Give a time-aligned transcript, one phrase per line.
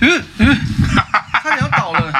[0.00, 0.56] 嗯嗯，
[1.42, 2.12] 差点要倒了。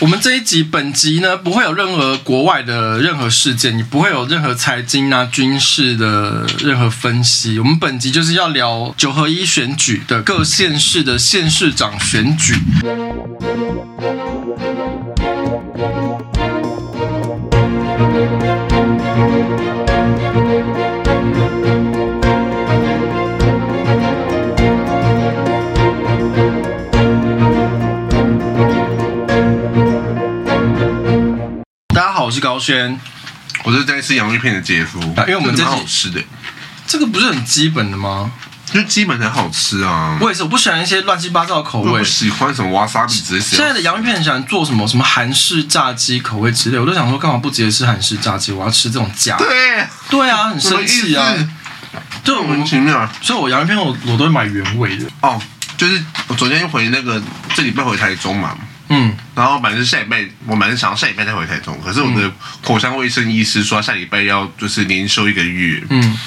[0.00, 7.60] 我们这一集本集呢，不会有任何国外的任何事件，你不会有任何财经啊、军事的任何分析。
[7.60, 12.56] 我们本集就是要聊九合一选举的各县市的县市长选举。
[32.42, 32.98] 高轩，
[33.62, 36.20] 我是在吃洋芋片的姐夫，因为我们这蛮好吃的。
[36.88, 38.32] 这个不是很基本的吗？
[38.72, 40.18] 就基本很好吃啊。
[40.20, 41.90] 我也是，我不喜欢一些乱七八糟的口味。
[41.92, 43.40] 我喜欢什么瓦萨比之类。
[43.40, 48.50] 现在的洋芋片很喜欢做什么什么韩式炸鸡口味之类，我都想说，干嘛不直接吃韩式炸鸡？
[48.50, 49.36] 我要吃这种夹。
[49.36, 51.32] 对对啊，很生气啊。
[52.24, 53.08] 就莫名其妙。
[53.20, 55.06] 所以我洋芋片我我都会买原味的。
[55.20, 55.40] 哦，
[55.76, 57.22] 就是我昨天回那个
[57.54, 58.56] 这礼拜回台中嘛。
[58.94, 62.30] 嗯，然后反正下礼拜，我蛮想要下礼拜再回台中，可是我的
[62.62, 66.18] 口腔卫生医师说下礼拜要就是连休一个月，嗯，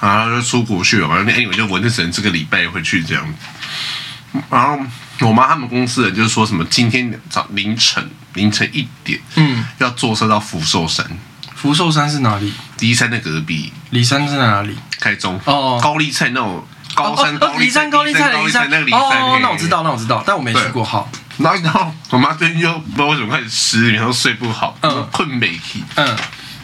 [0.00, 4.40] 然后就出国去了，反正哎，我就我就只能这个礼拜回去这样子。
[4.50, 4.78] 然后
[5.20, 11.06] 我妈他们公司人就说什么今天早凌晨凌晨一点，嗯，要坐车到福寿山。
[11.54, 12.52] 福寿山是哪里？
[12.78, 13.72] 骊山的隔壁。
[13.90, 14.76] 骊山是在哪里？
[15.00, 18.42] 开中哦，高丽菜那种高山高梨山高丽菜那
[18.78, 20.84] 个梨山哦，那我知道，那我知道，但我没去过。
[20.84, 21.10] 好。
[21.38, 26.16] 然后，然后我妈最近就不知道为什么开始失眠，然后睡不好，嗯，困没起，嗯，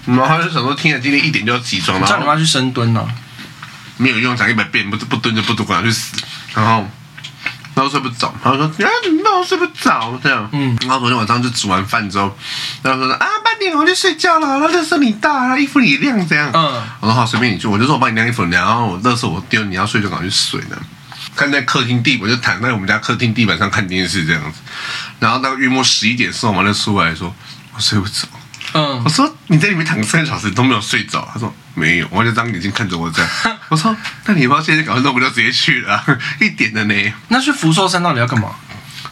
[0.06, 3.06] 然后她就想说，听了今天一点就要起床，然后叫你妈去深蹲了，
[3.98, 6.17] 没有用，讲一百遍，不不蹲就不蹲，管她去死，
[6.55, 6.89] 然后，
[7.75, 9.33] 然后睡不着，然后说，啊，怎么办？
[9.34, 12.34] 我睡不着，这样，嗯，然后昨天晚上就煮完饭之后，
[12.83, 20.77] 然后说，啊，八点我就睡觉了，然后垃圾你大，然后衣服你晾，这样，嗯，我说好，随便你去，我就说我帮你晾衣服，然后我垃圾我丢，你要睡就赶快去睡呢。
[21.34, 24.58] 看在客厅地，我就躺在我们家客厅地板上看电视这样子，
[25.19, 27.34] 然后到约莫十一点的时候，就出来说
[27.75, 28.28] ：“我睡不着。”
[28.75, 33.31] 嗯，我说：“你在里面躺了三个小时都没有睡着。”他说：“没有。”我就张眼睛看着我这样。
[33.69, 33.94] 我说
[34.25, 37.12] ：“那你不要现在赶快弄，我就直接去了、啊。”一点的呢？
[37.28, 38.50] 那去福寿山到底要干嘛？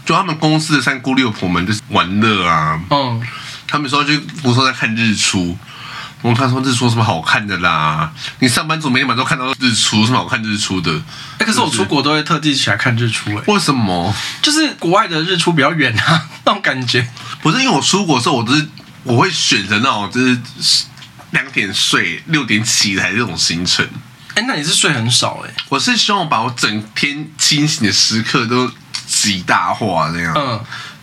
[0.07, 2.81] 就他们公司的三姑六婆们就是玩乐啊。
[2.91, 3.23] 嗯，
[3.67, 5.59] 他们说去福寿山看日出。
[6.23, 8.11] 我看说日出有什么好看的啦？
[8.41, 10.93] 你上班族每天晚上都看到日出，有什么好看日出的？
[10.93, 14.15] 哎、欸，可是我出国都会特地起来看日出、欸，哎，为什么？
[14.43, 17.09] 就是国外的日出比较远啊， 那种感觉。
[17.41, 18.69] 不是因为我出国的时候，我都是
[19.03, 20.85] 我会选择那种就是
[21.31, 23.87] 两点睡六点起来这种行程。
[24.35, 25.55] 哎、欸，那你是睡很少哎、欸？
[25.71, 28.71] 我是希望把我整天清醒的时刻都
[29.07, 30.35] 极大化这样。
[30.37, 30.61] 嗯。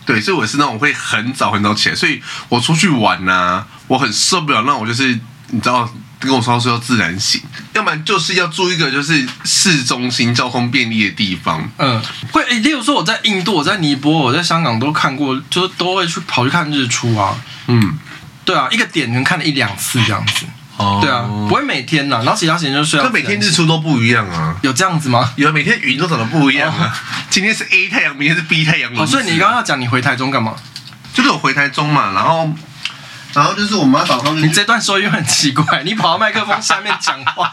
[0.08, 5.20] 对，所以我是那种会很早很早起来，所以我出去玩呐、啊，我很受不了那种就是
[5.50, 5.86] 你知道
[6.18, 7.42] 跟我说说要自然醒，
[7.74, 11.70] 要不然就是要住一个就是市中心交通便利的地方。
[11.76, 12.02] 嗯，
[12.32, 17.36] 会，例如说我在印度，我在尼泊尔，我在香港都看过，就是都会去跑去看日出啊。
[17.66, 17.98] 嗯，
[18.46, 20.46] 对啊，一个点能看了一两次这样子。
[20.78, 23.00] 哦，对啊，不会每天呐，然后其他时间就睡。
[23.00, 24.54] 可每天日出都不一样啊？
[24.62, 25.32] 有这样子吗？
[25.34, 26.96] 有，每天云都长得不一样啊。
[27.28, 28.92] 今天是 A 太阳，明天是 B 太阳。
[28.96, 30.54] 哦，所以你刚刚要讲你回台中干嘛？
[31.12, 32.48] 就是我回台中嘛，然后，
[33.34, 34.40] 然后就是我妈早上。
[34.40, 37.52] 你这段说又很奇怪，你跑到麦克风下面讲话。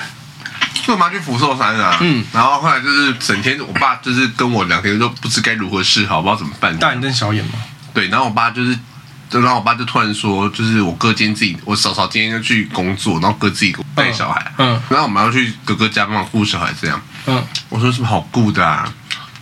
[0.86, 6.76] 就我妈去福寿山啊，嗯，然后后来就是整天，我爸就是跟我两天都不知该如何是好，不知道怎么办。
[6.78, 7.52] 大眼瞪小眼嘛。
[7.94, 8.78] 对，然后我爸就是。
[9.30, 18.92] 然后我爸就突然说，就是我哥今天自己，我嫂嫂今天要去工作，然后哥自己带小孩，嗯，嗯，然后我们要去哥哥家帮忙顾小孩，这样，嗯，我说什么好顾的啊？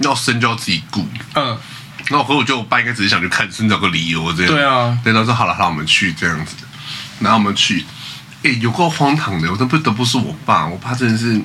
[0.00, 1.58] 要生就要自己顾，嗯，
[2.06, 6.54] 然后和我觉得我爸应该只是想去看，寻找个理由这样，对啊，对，他说好了，好，我们去这样子，
[7.20, 7.84] 然后我们去，
[8.42, 11.40] 哎，有够荒唐的，我都不得不说我爸，我爸真的是。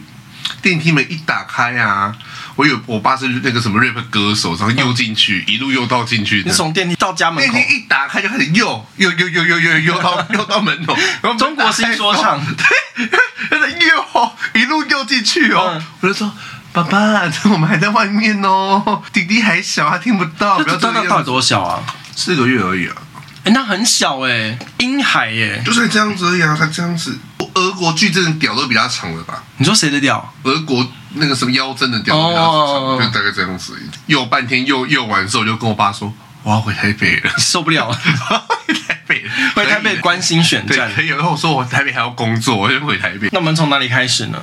[0.62, 2.14] 电梯门一打开啊，
[2.56, 6.44] 我有我爸是那个什么 rap 歌手，然后又进去，一路又到进去。
[6.46, 10.96] 你从电梯到家门口，电梯一打开就开始又又又又又又又到 又到门口，
[11.38, 13.08] 中国新说唱，对，
[13.50, 14.32] 他在又
[14.62, 15.82] 一路又进去哦。
[16.02, 16.32] 我就说
[16.74, 20.60] 爸爸， 我们还在外面哦，弟弟还小，他听不到。
[20.60, 21.84] 不要这到底多小啊？
[22.16, 22.96] 四个月而已啊。
[23.44, 27.18] 哎，那很小哎，婴孩耶，就是这样子而已啊，他这样子。
[27.54, 29.44] 俄国巨人的屌都比他长了吧？
[29.58, 30.34] 你说谁的屌？
[30.44, 33.78] 俄国那个什么妖真的屌都比较长，就大概这样子。
[34.06, 37.96] 又半天又又完之后，就跟我爸说我要回台北了，受不了了，
[38.66, 40.90] 回台北，回台北关心选战。
[40.96, 43.28] 可以，然后我说我台北还要工作，我就回台北。
[43.32, 44.40] 那我们从哪里开始呢？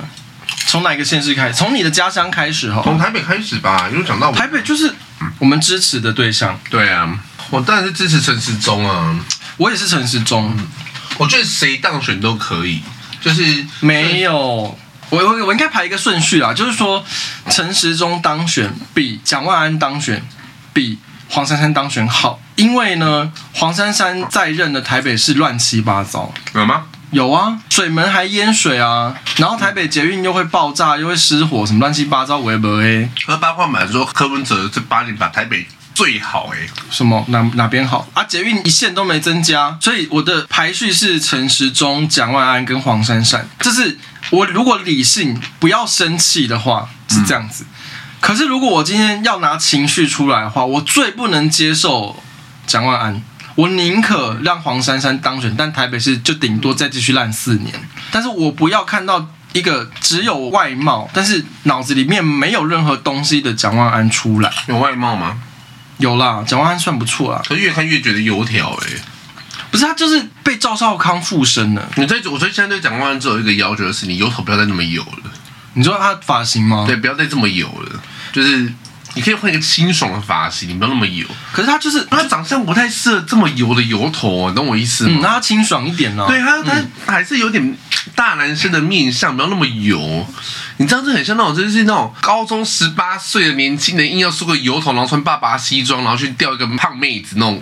[0.67, 1.55] 从哪一个县市开始？
[1.55, 2.81] 从你的家乡开始哈？
[2.83, 4.93] 从台北开始吧，因为讲到台北就是
[5.39, 6.59] 我们支持的对象。
[6.69, 7.17] 对啊，
[7.49, 9.19] 我当然是支持陈时中啊，
[9.57, 10.55] 我也是陈时中。
[11.17, 12.81] 我觉得谁当选都可以。
[13.21, 14.33] 就是没有，
[15.09, 17.03] 我我我应该排一个顺序啦，就是说
[17.49, 20.25] 陈时中当选比蒋万安当选
[20.71, 20.97] 比
[21.27, 26.83] 黄珊珊当选好，因为呢，黄珊珊在任的台北市乱七八糟，有吗？
[27.11, 33.09] 有啊，水门还淹水啊，然后台北捷运又会爆炸，又会失火，什么乱七八糟，我也不会。
[33.25, 35.67] 和八卦满说柯文哲这八年把台北
[35.99, 38.23] 最好哎、欸，什么哪哪边好啊？
[38.23, 43.45] 捷运一线都没增加，所以我的排序是陈时中、蒋万安跟黄珊珊。
[43.59, 43.97] 这是
[44.29, 47.75] 我如果理性不要生气的话是这样子，嗯、
[48.21, 52.23] 可是如果我今天要拿情绪出来的话，我最不能接受
[52.65, 53.21] 蒋万安。
[53.55, 57.75] 我宁可让黄珊珊当选，但台北市就顶多再继续烂四年。
[58.09, 64.49] 但是我不要看到一个只有外貌，但是脑子里面没有任何东西的蒋万安出来。
[64.67, 65.41] 有外貌吗？
[65.99, 67.41] 有啦，蒋万安算不错啦。
[67.47, 69.01] 可越看越觉得油条哎、欸，
[69.69, 71.87] 不是他就是被赵少康附身了。
[71.95, 75.31] 你在我觉得现在对蒋万安只有一个要求就是，你油头不要再那么油了。
[75.73, 76.85] 你知道他发型吗？
[76.87, 77.99] 对，不要再这么油了，
[78.33, 78.73] 就是。
[79.15, 81.25] 你可以换一个清爽的发型，你不要那么油。
[81.51, 85.17] 可是他就是他长相不太适合这么油的油头，你懂我意思吗？
[85.17, 86.27] 嗯，那他清爽一点呢、哦？
[86.29, 87.75] 对他，他还是有点
[88.15, 90.25] 大男生的面相，不要那么油。
[90.77, 97.61] 你知道这很像那种，就是那种高中十八岁的年轻人硬要梳个油头，然后穿爸爸西装，然后去钓一个胖妹子那种。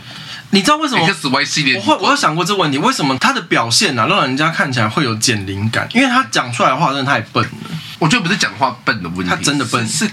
[0.51, 5.87] 你知道为什么？X Y 系列，我会我有想过这个问题，为什么他的表现呢、啊，让人家看起来会有减龄感？
[5.93, 7.49] 因为他讲出来的话真的太笨了。
[7.99, 10.05] 我觉得不是讲话笨的问题，他真的笨是。
[10.05, 10.11] 是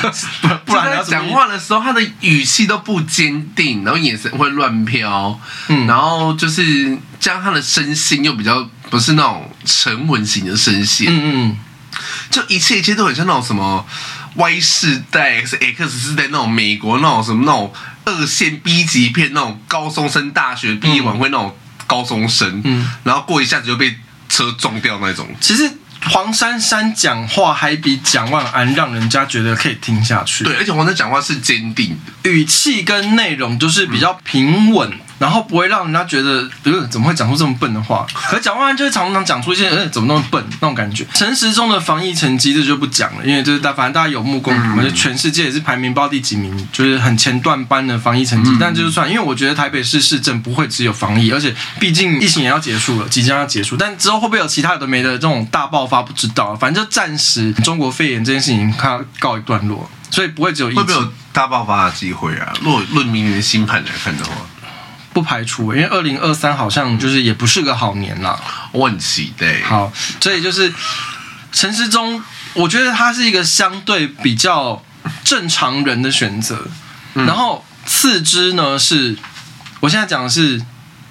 [0.64, 11.56] 不然他讲话的时候，他的语气都不坚定，然后眼神会乱飘，嗯，然后就是将他的声线又比较不是那种沉稳型的声线，嗯嗯，
[12.30, 13.86] 就一切一切都很像那种什么
[14.36, 17.72] Y 世代是 X 世代那种美国那种什么那种
[18.04, 21.56] 二线 B 级片那种高中生大学毕业晚会那种
[21.86, 23.96] 高中生，嗯，然后过一下子就被
[24.28, 25.70] 车撞掉那种，其实。
[26.10, 30.44] 黄珊珊讲话还比蒋万安让人家觉得可以听下去。
[30.44, 34.92] 对，而且黄珊讲话是坚定的，语气跟内容都是比较平稳。
[35.22, 38.04] 嗯然后不会让人家觉得，呃，怎么会讲出这么笨的话？
[38.12, 41.06] 可是蒋万安就是常常讲出一些，呃，怎么那么笨那种感觉。
[41.14, 48.50] 陈时中的防疫成绩这就不讲了，因为就是大，反正大家有目共睹嘛，就全世界也是排名不知道第几名，就是很前段班的防疫成绩。
[48.58, 53.76] 但就是算，因为我觉得台北市市政不会只有防疫，而且毕竟疫情也要结束了，即将要结束。
[53.76, 56.56] 但之后会不会有其他有的没的这种大爆发，不知道。
[56.56, 60.82] 反正就暂时中国肺炎这件事情看告一段落，所以不会只有疫情。
[60.82, 62.52] 会不会有大爆发的机会啊？
[62.60, 64.32] 若论明年的新盘来看的话。
[65.12, 68.40] 不排除，因为二零二三好像就是也不是个好年啦。
[68.72, 69.62] 我很期待。
[69.62, 70.72] 好，所以就是
[71.52, 72.22] 陈时中，
[72.54, 74.82] 我觉得他是一个相对比较
[75.24, 76.66] 正常人的选择。
[77.14, 79.16] 嗯、然后次之呢是，
[79.80, 80.62] 我现在讲的是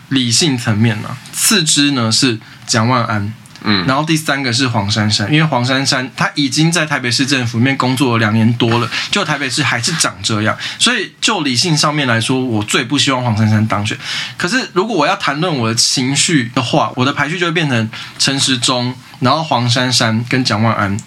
[0.09, 3.33] 理性层面啦，次之呢是蒋万安。
[3.63, 13.96] 嗯，然后第三个是黄珊珊，因为黄珊珊她已经在台北市政府里面工作了两年多了，就台北市还是长这样，所以就理性上面来说，我最不希望黄珊珊当选。
[14.36, 20.98] 可是如果我要谈论我的情绪的话，我的排序就会变成陈时中，然后黄珊珊跟蒋万安，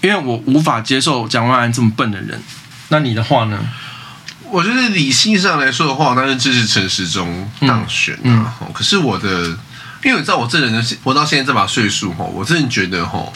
[0.00, 2.40] 因为我无法接受蒋万安这么笨的人。
[2.90, 3.58] 那你的话呢？
[4.50, 8.18] 我觉得理性上来说的话，我当然支持陈时中当选啊。
[8.24, 9.58] 嗯嗯、可是我的。
[10.04, 13.32] 因为你知道我这人的活到现在这把岁数吼，我真的觉得吼，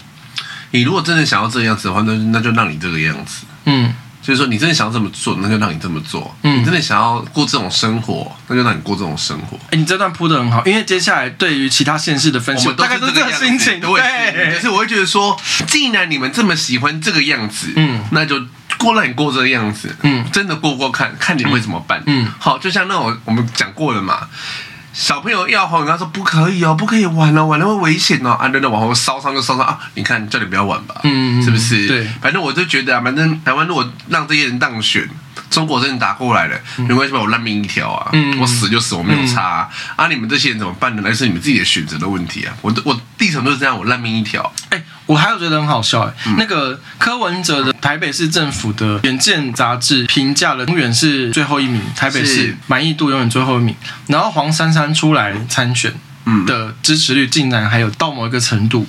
[0.70, 3.44] 你如果真的想要这个样子的话，那那就让你这个样子。
[3.64, 3.92] 嗯，
[4.22, 6.34] 就是说你真的想要这么做，那就让你这么做。
[6.42, 9.56] 嗯，你真的想要过这种生活，那就让你过这种生活。
[9.64, 13.80] 哎、欸，你这段铺的很好，因为接下来对于其他县市的分析，大概都是这个心情。
[13.80, 18.40] 对，可是我会觉得说，既然你们这么喜欢这个样子，嗯，那就
[18.78, 19.94] 过让你过这个样子。
[20.02, 22.02] 嗯，真的过过看看你会怎么办。
[22.06, 24.28] 嗯，好，就像那种我们讲过了嘛。
[24.92, 28.30] 小朋友要哄，他说不可以哦，不可以玩哦，玩了会危险哦。
[28.30, 29.78] 啊，等等，往后烧伤就烧伤啊！
[29.94, 31.88] 你看，叫你不要玩吧，嗯，是不是？
[31.88, 35.08] 对，反正我就觉得啊，反正台湾如果让这些人当选。
[35.48, 37.20] 中国真的打过来了，没关系吧？
[37.20, 38.08] 我烂命一条啊！
[38.14, 39.68] 嗯、我死就死，我没有差啊！
[39.96, 41.02] 嗯、啊，你们这些人怎么办呢？
[41.04, 42.54] 那是你们自己的选择的问题啊！
[42.62, 44.50] 我我地层都是这样，我烂命一条。
[44.70, 53.76] 哎、欸，我还有觉得很好笑哎、那个柯文哲的台北市政府的远见杂志评价了永远是最后一名，台北市满意度永远最后一名。
[54.06, 55.92] 然后黄珊珊出来参选，
[56.46, 58.86] 的支持率竟然还有到某一个程度。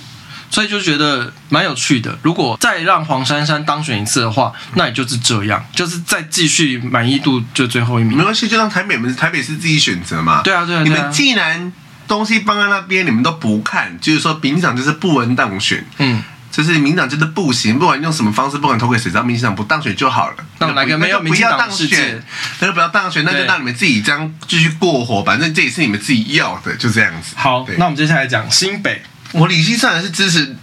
[0.50, 2.16] 所以就觉得蛮有趣的。
[2.22, 8.16] 如果再让黄珊珊当选一次的话，那也就是这样，就是再继续满意度就最后一名。
[8.16, 10.44] 没关系，就让台北们台北市自己选择嘛。
[10.44, 10.84] 对啊，对啊。
[10.84, 11.74] 你们既然
[12.08, 15.86] 东西放在那边，你们都不看，就是说民进党就是不能当选。
[15.98, 20.36] 嗯，就是民进党就是不行，不管用什么方式，不管投给谁，只要民进党不当选就好了。
[20.60, 22.24] 那哪个没有民进党当选？
[22.60, 25.24] 那就不要当选，那就让你们自己这样继续过活。
[25.24, 27.34] 反正这也是你们自己要的，就这样子。
[27.36, 29.02] 好，那我们接下来讲新北。
[29.32, 30.56] 我理性上还是支持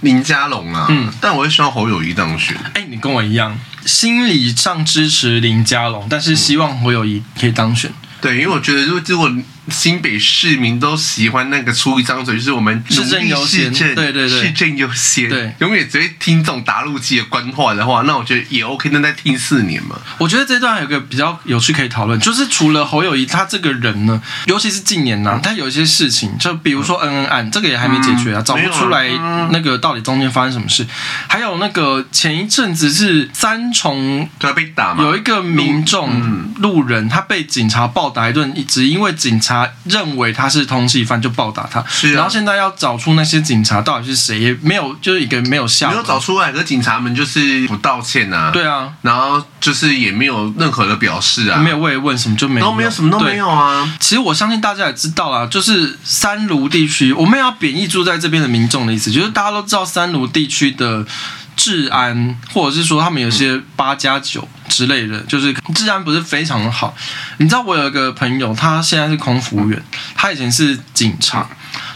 [0.00, 2.56] 林佳龙啊，嗯，但我会希望侯友谊当选。
[2.72, 7.92] 哎、欸，你跟我一样，心理上支持林佳龙，但是希望侯友谊可以当选。
[8.22, 9.30] 对，因为我觉得，如果如果
[9.68, 19.98] 新北市民都喜欢那个出一张嘴，就是我们市政优先，对对对，市政优先，对，永远只会听这种打路机的官话的话，那我觉得也 OK，那再听四年嘛。
[20.18, 29.08] 我觉得这段还有个比较有趣可以讨论，就是除了侯友谊他这个人呢，尤其是近年呐，他有一些事情，就比如说恩恩案，这个也还没解决啊，找不出来
[29.50, 30.86] 那个到底中间发生什么事。
[31.28, 38.14] 还有那个前一阵子是三重对被打嘛，有一个民众路人他被警察暴。
[38.14, 39.53] 打一顿，只因为警察
[39.84, 53.88] 认为他是通缉犯就暴打他，是啊，然后现在要找出那些警察到底是谁，也没有，就是一个没有下，没有找出来，可警察们就是不道歉啊，对啊，然后就是也没有任何的表示啊，没有慰问什么就没有，都没有什么都没有啊。
[54.00, 61.06] 其实我相信大家也知道啦，就是三卢地区，我们要贬义住在这边的民众的意思，就是大家都知道三卢地区的。
[61.56, 66.94] 治安，或者是说他们有些八加九之类的，就是治安不是非常的好。
[67.38, 69.82] 你知道我有一个朋友，他现在是空服务员，
[70.14, 71.48] 他以前是警察，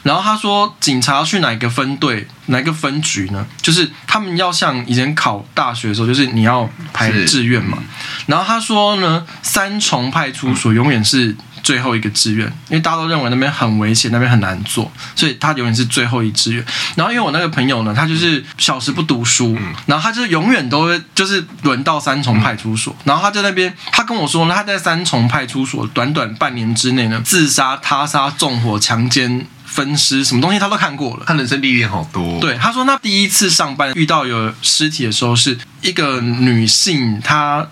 [0.02, 3.46] 然后他说警察要去哪个分队、哪个分局呢？
[3.60, 7.78] 就是他们要像以前考大学的时候，就是你要排志愿嘛。
[8.26, 11.36] 然后他说呢，三重派出所永远是。
[11.62, 16.64] 最后一个志愿，因为大家都认为那边很危险，那边很难做，所以他永远是最后一志愿。
[16.96, 32.40] 然后因为我那个朋友呢，他就是小时不读书，然后他就永远都会就是轮到三重派出所，然后他在那边，他跟我说呢，他在三重派出所短短半年之内呢，自杀、他杀、纵火、强奸、分尸，什么东西他都看过了，他人生历练好多。
[32.40, 37.66] 对，他说那第一次上班遇到有尸体的时候，是一个女性，她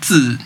[0.00, 0.38] 自。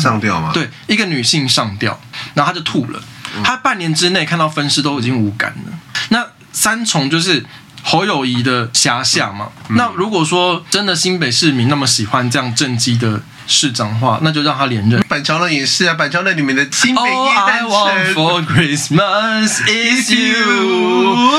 [0.00, 0.50] 上吊吗？
[0.52, 2.00] 对，一个女性上吊，
[2.34, 3.02] 然后她就吐了。
[3.42, 5.72] 她半年之内看到分尸都已经无感了。
[6.10, 7.44] 那三重就是
[7.82, 9.48] 侯友谊的辖下嘛。
[9.70, 15.00] 那如果说真的新北市民那么喜欢这样政绩的市长的话，那就让他连任。
[15.08, 17.70] 板桥人也是啊，板桥人里面的新北耶诞城。
[17.70, 21.32] All I want for Christmas is you。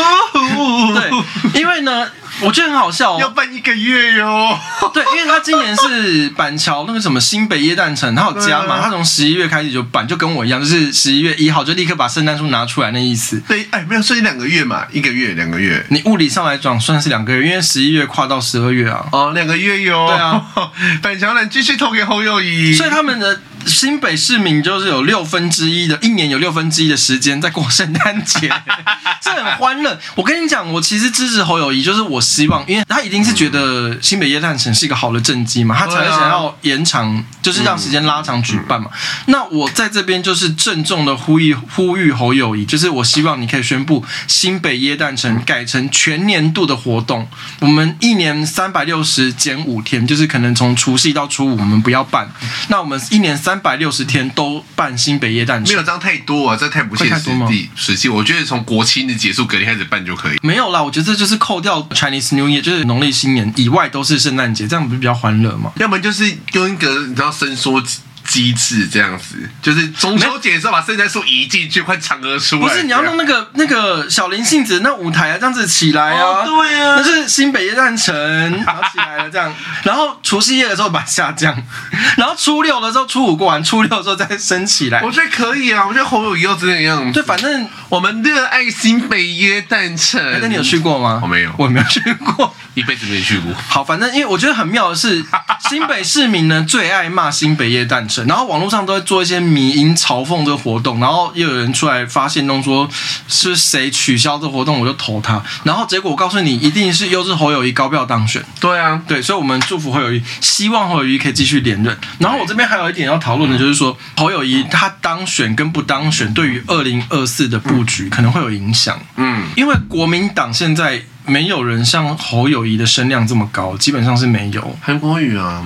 [0.94, 2.08] 对，因为呢。
[2.42, 4.58] 我觉得很好笑哦，要办一个月哟。
[4.94, 13.42] 对，因为他今年是板桥那个什么新北耶诞城，他有加嘛，他从十一月开始就办，就跟我一样，就是十一月一号就立刻把圣诞树拿出来那意思。
[13.48, 15.86] 对，哎，没有，所以两个月嘛，一个月两个月。
[15.90, 19.06] 你物理上来讲算是两个月，因为十一月跨到十二月啊。
[19.12, 20.08] 哦，两个月哟。
[20.08, 20.46] 对啊，
[21.02, 22.74] 板桥人继续投给侯友宜。
[22.74, 23.40] 所以他们的。
[23.66, 28.48] 新北市民就是有六分之一的一年有六分之一的时间在过圣诞节，
[29.20, 30.00] 这很欢乐。
[30.14, 38.92] 我跟你讲，我其实支持侯友谊，就是我希望，因为他一定是觉得新北耶诞城是一个好的政绩嘛，他才会想要延长，就是让时间拉长举办嘛。
[39.26, 47.28] 那我在这边就是郑重的呼吁呼吁侯友谊，就是我希望你可以宣布新北耶诞城改成全年度的活动，
[47.62, 52.30] 我们一年三百六十减五天，就是可能从除夕到初五我们不要办，
[52.68, 53.55] 那我们一年三。
[53.56, 57.70] 三百六十天都办新北耶诞城，没有这样太多啊，这太不切实际。
[57.74, 60.38] 实际，我觉得从国庆的结束隔天开始办就可以。
[60.44, 65.72] 没有啦，我觉得这就是扣掉 Chinese New Year，就是农历新年以外都是圣诞节，这样不是比较欢乐吗？
[65.78, 67.82] 要不然就是用一个你知道伸缩
[68.28, 72.62] 机制这样子，就是中秋节的时候把圣诞树移进去，快嫦娥出来。
[72.62, 78.14] 不是你要弄那个那个小林杏子那舞台啊，这样子起来啊，哦、对啊，那是新北耶诞城，
[78.66, 79.54] 然后起来了这样，
[79.84, 81.56] 然后除夕夜的时候把它下降，
[82.18, 85.02] 然后初六的时候初五过完，初六的时候再升起来。
[85.02, 87.12] 我觉得可以啊，我觉得侯友宜要这样。
[87.12, 90.22] 对，反正我们热爱新北耶诞城。
[90.42, 91.20] 那你有去过吗？
[91.22, 93.54] 我没有，我没有去过， 一辈子没去过。
[93.68, 95.24] 好，反正因为我觉得很妙的是，
[95.70, 98.96] 新北市民呢最爱骂新北耶诞城，然后网络上都。
[99.06, 102.90] 做一些迷因嘲讽这个活动，然后又有人出来发现，弄说
[103.28, 105.44] 是谁取消这个活动，我就投他。
[105.64, 108.44] 然后结果我告诉你，一定是又是侯友谊高票当选。
[108.60, 111.96] 对啊，对，所以我们祝福侯友谊，希望侯友谊可以继续连任。
[112.20, 118.98] 然后我这边还有一点要讨论的，就是说侯友谊他当选跟不当选，对于二零二四的布局可能会有影响。
[119.18, 124.78] 嗯，因为国民党现在没有人像侯友谊的声量这么高，基本上是没有。
[124.82, 125.64] 韩国语啊，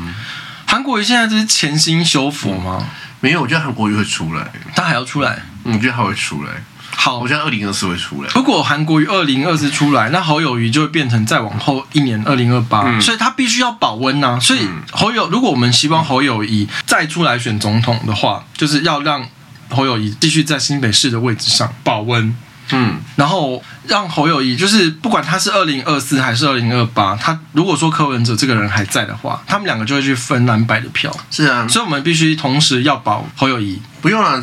[0.70, 2.78] 韩国瑜现在这是潜心修佛吗？
[2.82, 2.86] 嗯
[3.22, 5.40] 没有，我觉得韩国瑜会出来，他还要出来。
[5.66, 6.52] 嗯，我觉得他会出来。
[6.92, 8.30] 好，我觉得二零二四会出来。
[8.34, 14.40] 如果韩国瑜二零二四出来，那侯友谊就会变成再往后一年二零二八，所以他必须要保温呐、啊。
[14.40, 19.28] 所以侯友，如果我们希望侯友谊再出来选总统的话，就是要让
[19.70, 22.34] 侯友谊继续在新北市的位置上保温。
[22.72, 31.16] 嗯，然后让侯友谊，就是不管他是二零二四还是二零二八，他如果说柯文哲这个人还在的话，他们两个就会去分蓝白的票。
[31.32, 33.82] 是啊，所以我们必须同时要保侯友谊。
[34.02, 34.42] 不用了，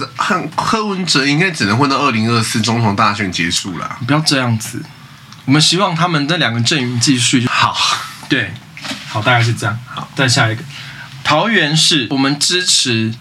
[0.57, 3.99] 柯文哲应该只能混到二零二四总统大选结束了。
[4.07, 4.83] 不要这样子，
[5.45, 7.77] 我们希望他们这两个阵营继续好。
[8.29, 8.53] 对，
[9.09, 9.79] 好，大概是这样。
[9.87, 10.63] 好，再下一个，
[11.25, 13.15] 桃园市，我们支持。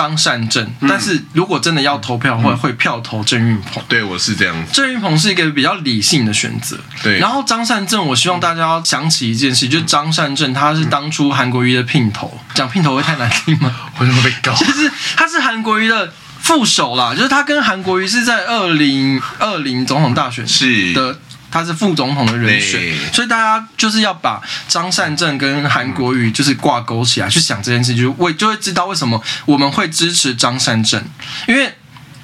[0.00, 3.82] 张善政，但是如果真的要投票，会会票投郑运鹏。
[3.86, 4.56] 对，我是这样。
[4.72, 6.78] 郑运鹏是一个比较理性的选择。
[7.02, 7.18] 对。
[7.18, 13.76] 然后张善政，我希望大家要想起一件事，就是张善政他是当初韩国瑜的姘头，讲姘头会太难听吗？
[13.98, 14.54] 为什么被告？
[14.56, 21.18] 就是他是韩国瑜的副手啦，就是他跟韩国瑜是在二零二零总统大选是的。
[21.50, 31.02] 他是副总统的人选，所以大家就是要把张善政跟韩国瑜就是挂钩起来去想这件事，就会就会知道为什么我们会支持张善政，
[31.48, 31.74] 因为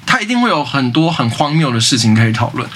[0.05, 2.69] 他一定会有很多很荒谬的事情可以讨论。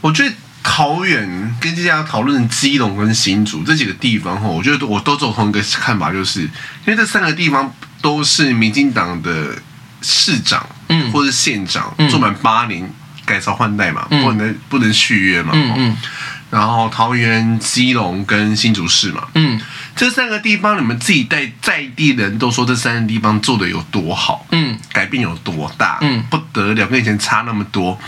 [0.00, 0.32] 我觉得
[0.62, 6.48] 桃园跟接下来讨论基隆跟新竹这几个地方哈，我觉得我都走同一个看法，就是因
[6.86, 9.56] 为这三个地方都是民进党的
[10.02, 12.88] 市长，嗯，或者县长做满八年。
[13.26, 15.50] 改朝换代嘛，不能不能续约嘛。
[15.52, 15.96] 嗯嗯。
[16.48, 19.26] 然后桃园、基隆跟新竹市嘛。
[19.34, 19.60] 嗯。
[19.94, 27.98] 这三个地方，你们自己在在地人都说这三个地方做的有多好，嗯，改变有多大，嗯，不得了，跟以前差那么多。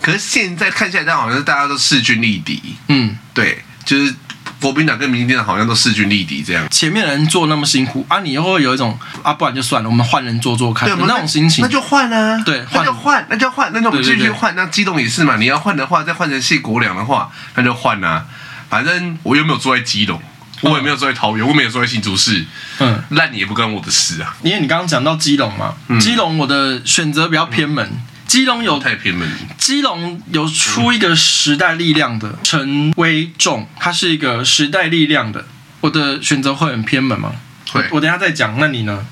[0.00, 2.74] 可是现在看起来，好像是大家都势均力敌。
[2.88, 4.14] 嗯，对，就是。
[4.62, 14.54] 国民党跟民进党好像都势均力敌这样，前面的人做那么辛苦啊，你又会有一种啊，不然就算了，我们换人做做看，对，那种心情，那就换啊，对，那就换，那就换，那就我们继续换。
[14.54, 18.24] 那基隆也是嘛，你要换的话，再换成谢国梁的话，那就换啊。
[18.70, 20.22] 反正我又没有住在基隆，
[20.60, 22.46] 我也没有住在桃园，我没有住在新竹市，
[22.78, 24.34] 嗯，烂你也不关我的事啊。
[24.42, 27.84] 因为你刚刚讲到基隆嘛，基隆我的选择比较偏门。
[27.84, 29.28] 嗯基隆有太偏门。
[29.58, 35.46] 基隆有出一个时代力量的陈威仲，他是一个时代力量的。
[35.80, 37.32] 我的选择会很偏门吗？
[37.70, 37.84] 会。
[37.90, 38.58] 我等下再讲。
[38.58, 39.04] 那你呢？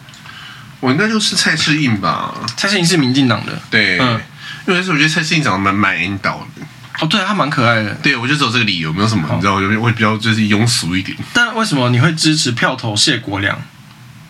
[0.80, 2.34] 我应该就是蔡世应吧。
[2.56, 3.60] 蔡世应是民进党的。
[3.70, 3.98] 对。
[3.98, 4.20] 嗯。
[4.66, 6.66] 因为是我觉得蔡世应长得蛮蛮引导的。
[7.00, 7.94] 哦，对，他蛮可爱的。
[8.02, 11.16] 对，我就只有这个理由，没有什么，你知道，我会比较就是庸俗一点。
[11.32, 13.58] 但为什么你会支持票投谢国梁？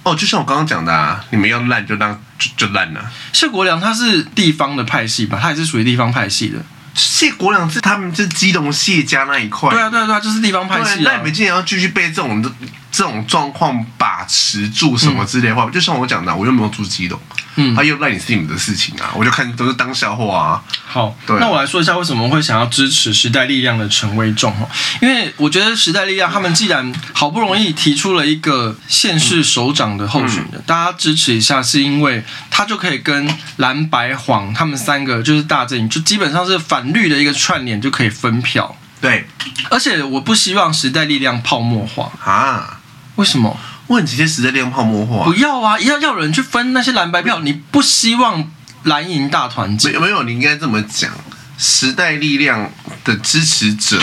[0.03, 3.11] 哦，就像我刚刚讲的啊，你们要烂就当就就烂了。
[3.33, 5.39] 谢国梁他是地方的派系吧？
[5.41, 6.59] 他也是属于地方派系的。
[6.95, 9.71] 谢国梁是他们是基隆谢家那一块。
[9.71, 11.03] 对啊，对啊，对啊，就是地方派系。
[11.03, 12.43] 那你们竟然要继续被这种
[12.91, 17.21] 这种状况把持住什么之类的话，嗯、就像我讲的，我又没有住基隆，
[17.57, 20.63] 嗯，他又赖你是你们的事情啊，我就看都是当笑话啊。
[20.87, 24.69] 好，对，那我来说一下为什么会想要支持时代力量的陈威仲哈，
[25.03, 38.77] 因为我觉得时代力量他们既然好不容易提出了一个县市首长的候选人，嗯、大家支持一下，是因为他就可以跟蓝白黄他们三个就是大阵营，就基本上是反绿的一个串联，就可以分票。
[39.01, 39.27] 对，
[39.71, 42.77] 而且我不希望时代力量泡沫化啊。
[43.17, 43.59] 为什么？
[43.91, 45.25] 我很直接时代力量泡沫化？
[45.25, 45.77] 不要啊！
[45.81, 48.49] 要要有人去分那些蓝白票，你不希望
[48.85, 49.89] 蓝营大团结？
[49.89, 51.11] 没有没有，你应该这么讲。
[51.59, 52.71] 时代力量
[53.03, 54.01] 的支持者，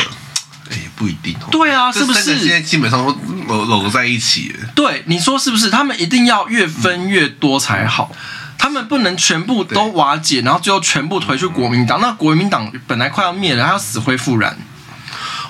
[0.70, 1.48] 哎，不一定哦。
[1.50, 2.38] 对啊，是不是？
[2.38, 4.68] 现在基本上都搂搂在一起了。
[4.76, 5.70] 对，你说是不是？
[5.70, 8.18] 他们一定要越分越多才好，嗯、
[8.58, 11.98] 他们不能全部都瓦解，然后最后全部推去国民党。
[12.00, 14.58] 嗯、那国民党本来快要灭了，他要死灰复燃。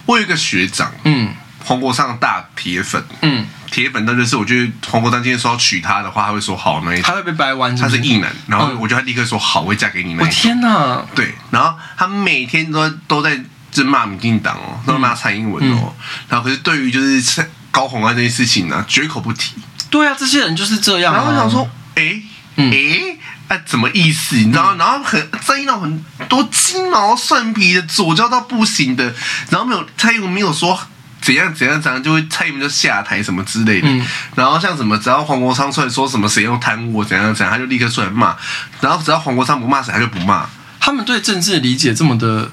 [0.06, 1.30] 我有一个学长，嗯。
[1.68, 10.24] 黄国昌大铁粉，嗯，铁粉，但就是我觉得黄国昌今天说要娶她的话，他会说好那一，他会被掰弯，他是异男，然后我觉得他立刻说好，我会嫁给你那。
[10.24, 13.38] 我天哪，对，然后他每天都都在
[13.70, 15.94] 就骂民进党哦，都骂蔡英文哦，
[16.30, 19.56] 然后可是对于就是高虹安这件事情呢，绝口不提。
[19.90, 21.14] 对啊，这些人就是这样。
[21.14, 22.22] 然后我想说，哎，
[22.56, 23.18] 哎，
[23.50, 24.38] 哎，怎么意思？
[24.38, 24.76] 你知道？
[24.76, 29.14] 然后很在意到很多鸡毛蒜皮的左交到不行的，
[29.50, 30.80] 然后没有蔡英文没有说。
[31.22, 38.36] 怎样怎样怎样就会蔡英文就下台什么之类的，嗯、然后像什么只要黄国昌出来说什么谁又贪污怎样怎样，他就立刻出来骂，
[38.80, 40.48] 然后只要黄国昌不骂谁，他就不骂。
[40.80, 42.50] 他们对政治的理解这么的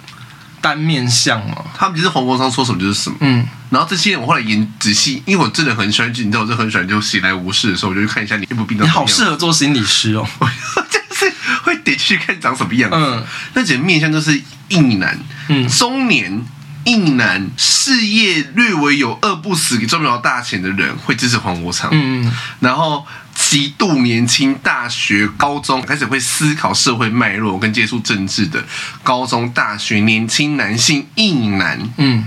[0.60, 1.56] 单面向吗？
[1.76, 3.16] 他们就是黄国昌说什么就是什么。
[3.20, 8.76] 嗯，然后这些人我后来研仔细，因为我真的很喜欢，你知道我就很喜欢就闲来无事的时候，我就去看一下你部病。
[8.80, 10.26] 你好适合做心理师哦，
[10.90, 12.96] 就是会得去看长什么样子。
[12.98, 15.16] 嗯，那几个面相都是硬男，
[15.48, 16.44] 嗯，中年。
[16.84, 28.62] 硬男事业略微有饿不死给赚不了大钱的人会支持黄国昌，嗯，然后极度年轻，大学、高中开始会思考社会脉络跟接触政治的
[29.02, 32.26] 高中、大学年轻男性硬男，嗯，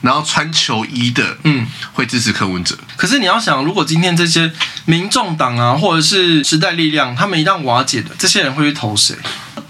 [0.00, 2.76] 然后穿球衣的，嗯，会支持柯文哲。
[2.96, 4.50] 可是你要想，如果今天这些
[4.86, 9.14] 民众党啊，或者是时代力量，他们一旦瓦解的，这些人会去投谁？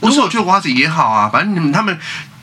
[0.00, 1.98] 不是我觉得瓦解也好啊，反正你们他们。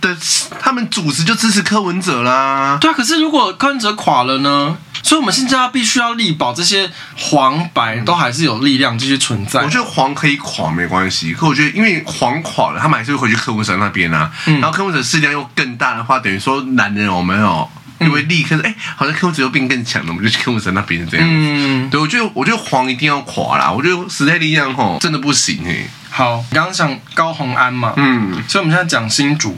[0.06, 0.18] 的
[0.60, 2.78] 他们组织就支持柯文哲啦。
[2.80, 4.78] 对啊，可是如果柯文哲垮了呢？
[5.04, 9.62] 所以我们现在要必须要力保这些黄白都还是有力量继续存在。
[9.62, 14.32] 我觉得黄可以垮没关系，可我觉得因为黄垮了，他们还是会回去柯文哲那边啊。
[14.48, 17.70] 嗯、然后柯文哲势量又更大的话，等于说男人有没有？
[18.00, 21.28] 因为立刻哎、欸，好像柯文哲又变更强了，我们就去柯文哲那边这样。
[21.30, 25.90] 嗯，对，我觉得我觉得黄一定要垮啦，我觉得时代力量吼真的不行哎、欸。
[26.10, 29.58] 好，你刚刚讲高红安嘛，嗯，所以我们现在讲新竹。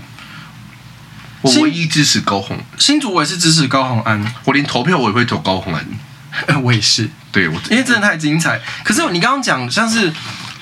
[1.41, 5.86] 我唯一支持高红，新竹我也是支持高红安，我连投票我也会投高红安，
[6.63, 8.60] 我也是，对，我因为真的太精彩。
[8.84, 10.13] 可是你刚刚讲像是。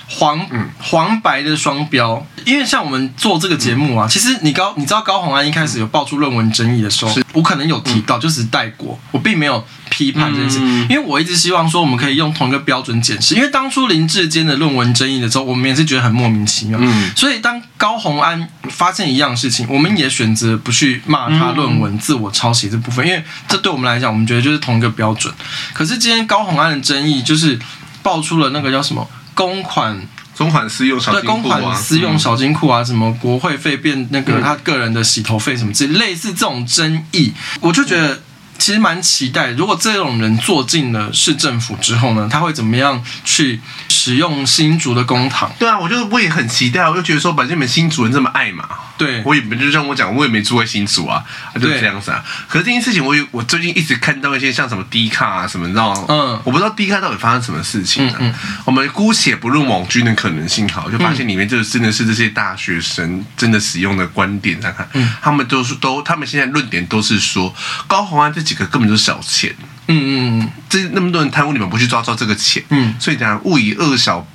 [0.07, 0.39] 黄
[0.77, 16.77] 黄白的双标，因为像我们做这个节目啊，其实你高你知道高红安一开始有爆出论文争议的时候，我可能有提到，就是带过，我并没有批判这件事，因为我一直希望说我们可以用同一个标准检视，因为当初林志坚的论文争议的时候，我们也是觉得很莫名其妙，
[17.15, 25.33] 所以当高虹安发现一样事情，我们也选择不去骂他论文自我抄袭这部分，因为这对我们来讲，我们觉得就是同一个标准。
[25.73, 27.57] 可是今天高虹安的争议就是
[28.03, 29.07] 爆出了那个叫什么？
[29.33, 29.97] 公款、
[30.37, 37.31] 公款私用小金库啊，对，公款私用小金库啊，什么国会费变那个他个人的洗头费什么之类，类似这种争议，
[37.61, 38.19] 我就觉得。
[38.57, 45.51] 其实蛮期待，如果这种人坐进了市政府之后呢，他会怎么样去使用新竹的公堂？
[45.59, 51.23] 对啊，我就我也很期待，我就觉得说，反正你们新竹人这么爱嘛，对，我也没就像我讲，我也没住在新竹啊，
[51.55, 52.23] 就这样子啊。
[52.47, 56.05] 可是这件事情，我我最近一直看到一些像什么低卡啊什么，你知道吗？
[56.07, 58.15] 嗯，我不知道低卡到底发生什么事情啊。
[58.19, 67.53] 嗯，嗯，我们姑且不论网军的可能性好，就发现里面这个真的是这些大学生真的使用的观点看看，嗯，他们都是都，他们现在论点都是说
[67.87, 69.53] 高宏安这几个根本就是小钱，
[69.87, 74.25] 嗯嗯嗯，这那么多人贪污，你们不去抓抓这个钱，嗯，所以讲勿以恶小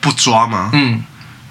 [0.00, 0.70] 不抓吗？
[0.72, 1.02] 嗯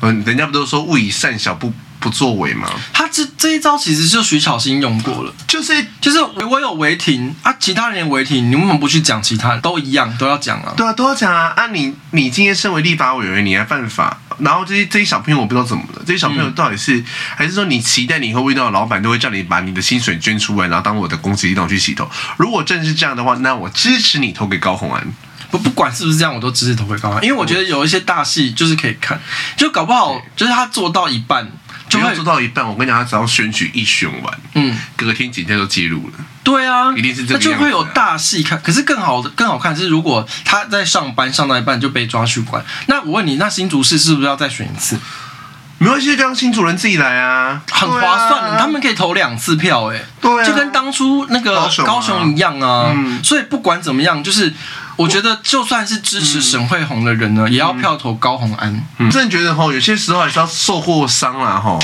[0.02, 2.70] 嗯，人家不都说勿以善小不不作为吗？
[2.94, 9.24] 他这这一招其实就徐巧芯用过了，就是就是我有违停啊，其他人违停，你为什么不去讲？
[9.24, 11.54] 其他人都一样，都要讲啊，对啊，都要讲啊。
[11.56, 14.20] 啊你，你你今天身为立法委员，你还犯法？
[14.40, 22.10] 然后这些这些小朋友我不知道怎么了，这些小朋友到底是、嗯、还是说你期待你以后遇到的老板都会叫你把你的薪水捐出来，然后当我的公积金去洗头？
[22.38, 25.06] 如果真是这样的话，那我支持你投给高红安。
[25.52, 29.20] 不不管是不是这样，我都支持投给高红安，因为我觉得有一些大戏就是可以看，
[29.56, 31.52] 就搞不好就是他做到一半。
[31.88, 36.14] 就会做到一半，我跟你讲，他只要选举一选完，嗯，隔天警察就介入了。
[36.44, 38.62] 对啊，一定是这样，那就会有大戏看。
[38.62, 45.00] 可是更好的、更好看是，如果他在上班上到一半就被抓去关，那我问你，那新竹市是不是要再选一次？
[45.78, 52.92] 没关系，就让新主人自己来啊，很划算的，啊、他们可以投两次票，哎，对、啊，就跟当初那个高雄一样啊。
[52.96, 54.54] 嗯、所以不管怎么样，就是。
[54.96, 58.84] 我觉得就算是支持沈慧虹的人呢，嗯、也要票投高红安。
[58.98, 61.78] 嗯，真的觉得哈，有些时候还是要受过伤啦哈，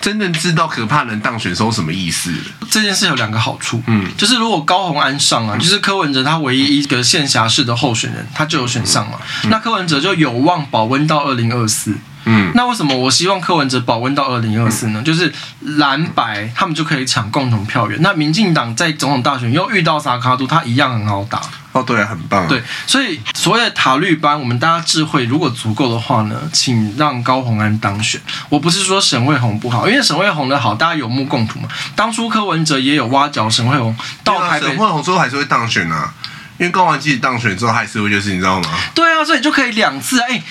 [0.00, 2.32] 真正知道可怕人当选是什么意思。
[2.70, 11.96] 这件事有两个好处，嗯，就是如果高红安上啊，就是柯文哲他唯一一个县辖市的候选人，他就有选上嘛，嗯、那柯文哲就有望保温到二零二四。
[12.26, 15.02] 嗯，那为什么我希望柯文哲保温到二零二四呢？
[15.02, 17.98] 就是蓝白他们就可以抢共同票源。
[18.02, 21.40] 那民进党在总统大选又遇到萨卡都，他一样很好打。
[21.72, 22.48] 哦，对啊，很棒啊。
[22.48, 28.20] 对，所以所谓的塔绿班，我们大家智慧如果足够的话呢，请让高虹安当选。
[28.48, 31.68] 我不是说沈惠虹不好，因为沈惠虹的好，大家有目共睹嘛。
[31.94, 36.12] 当初柯文哲也有挖角沈惠虹到台北，沈惠虹最后还是会当选啊。
[36.58, 38.68] 因为高虹安即使当选之后，还是会就是你知道吗？
[38.92, 40.42] 对啊，所以就可以两次哎，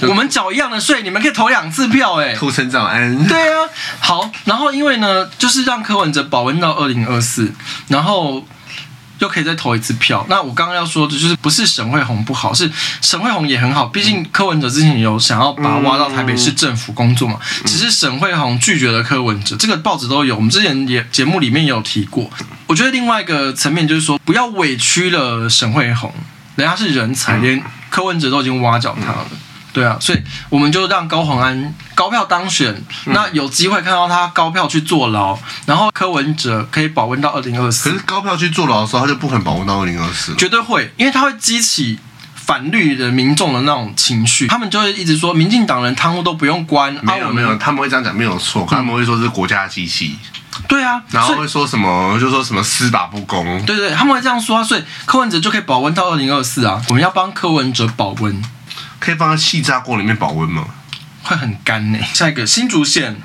[0.00, 2.34] 我们缴一样的税，你们可以投两次票哎。
[2.34, 3.26] 土城早安。
[3.28, 3.68] 对啊，
[4.00, 7.54] 好，然后因为呢，就是让柯文哲保温到二零二四，
[7.86, 8.44] 然后。
[9.18, 10.24] 就可以再投一次票。
[10.28, 13.86] 那我刚刚要说的就是，不是沈慧红不好，是沈慧红也很好。
[13.86, 19.56] 毕竟柯文哲之前有想要把他挖到台北市政府工作嘛，只是沈慧红拒绝了柯文哲。
[19.56, 22.30] 这个报纸都有，我们之前也节目里面也有提过。
[22.66, 26.12] 我觉得另外一个层面就是说，不要委屈了沈慧红，
[26.56, 29.26] 人家是人才，连柯文哲都已经挖角他了。
[29.76, 32.72] 对啊，所以我们就让高虹安高票当选，
[33.04, 37.90] 嗯、那有机会看到他高票去坐牢，然后柯文哲可以保温到二零二四。
[37.90, 40.34] 可是高票去坐牢的时候，他就不可能保温到二零二四。
[40.36, 41.98] 绝对会，因为他会激起
[42.34, 46.98] 反绿的民众的那种情绪，他们就会一直说民进党人贪污都不用关。
[47.02, 50.16] 没有没有，他们会这样讲没有错，他们会说是国家的机器。
[50.66, 53.44] 对啊，然后会说什么就说什么司法不公。
[53.66, 56.80] 對，对对，他们会这样说啊，所以柯文哲就可以保温到二零二四啊。
[56.88, 58.42] 我们要帮柯文哲保温。
[58.98, 60.66] 可以放在气炸锅里面保温吗？
[61.22, 61.98] 会很干呢。
[62.14, 63.16] 下一个新竹县，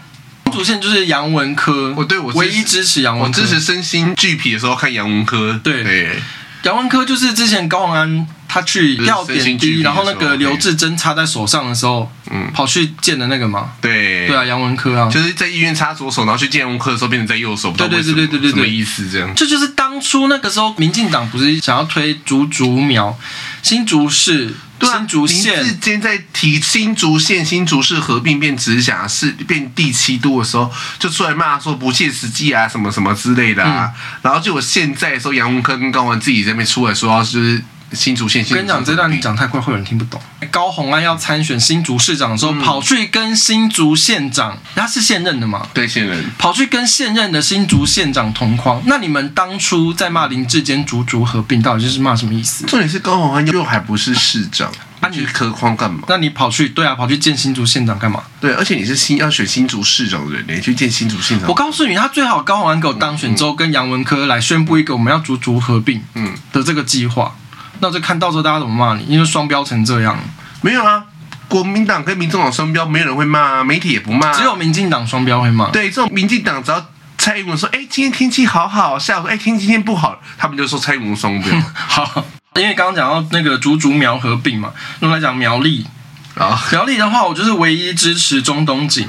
[0.46, 1.94] 新竹县就是杨文科。
[1.96, 5.60] 我对我唯一支持杨文科，我支持身心俱疲的时候看杨文科。
[5.64, 6.20] 对对，
[6.64, 13.74] 杨文科就是之前高宏安他去吊点滴，然后那个刘志珍插在手上的时候，嗯，跑去见的那个嘛。
[13.80, 19.08] 对对啊，杨文科啊，就是在医院插左手，然后去见杨文科的时候变成在右手，对对对对对对，什么意思？
[19.12, 23.16] 这样，这就是当初那个时候，民进党不是想要推竹竹苗
[23.62, 24.56] 新竹市。
[24.82, 33.94] 新竹县林智坚在提新竹县、新竹市合并变直辖市、变第七都的时候，就出来骂说不切实际啊，什么什么之类的啊。
[33.94, 38.46] 嗯、然后就我现在说，杨文科跟高文自己在那边出来说，就是新竹县。
[38.50, 40.22] 我跟你讲，这段你讲太快，会有人听不懂。
[40.50, 45.68] 高红安要参选新竹市长的时候，嗯、跑去跟新竹县长，他是现任的嘛？
[45.74, 46.24] 对，现任。
[46.38, 48.82] 跑去跟现任的新竹县长同框。
[48.86, 52.66] 那你们当初在骂林志坚竹竹合并，到底就是骂什么意思？
[52.66, 54.72] 重点是高虹安又还不是市长。
[55.04, 56.04] 那你科框干嘛？
[56.08, 58.22] 那你跑去对啊，跑去见新竹县长干嘛？
[58.40, 61.48] 对，而且你是新要选新竹市长的人，你去见新竹县长。
[61.48, 67.36] 我告诉你，他最好高宏安给我当选之后，跟杨文科来宣布一个我们要竹竹合并嗯的这个计划。
[67.82, 70.18] 那我就看到时候大家怎么骂你，因为双标成这样。
[70.62, 71.04] 没有啊，
[71.48, 75.70] 国民党跟民众党双标，没有人会骂啊，媒体也不骂，只有民进党双标会骂。
[75.72, 76.86] 对，这种民进党只要
[77.18, 81.60] 蔡英文说，哎，今天天气好好，下午说，哎，天气今天不好，他们就说蔡英文双标。
[81.74, 82.26] 好。
[82.56, 85.88] 因为刚刚讲到那个竹竹苗合并嘛，那么来讲苗栗
[86.36, 89.08] 啊，苗栗的话，我就是唯一支持中东锦。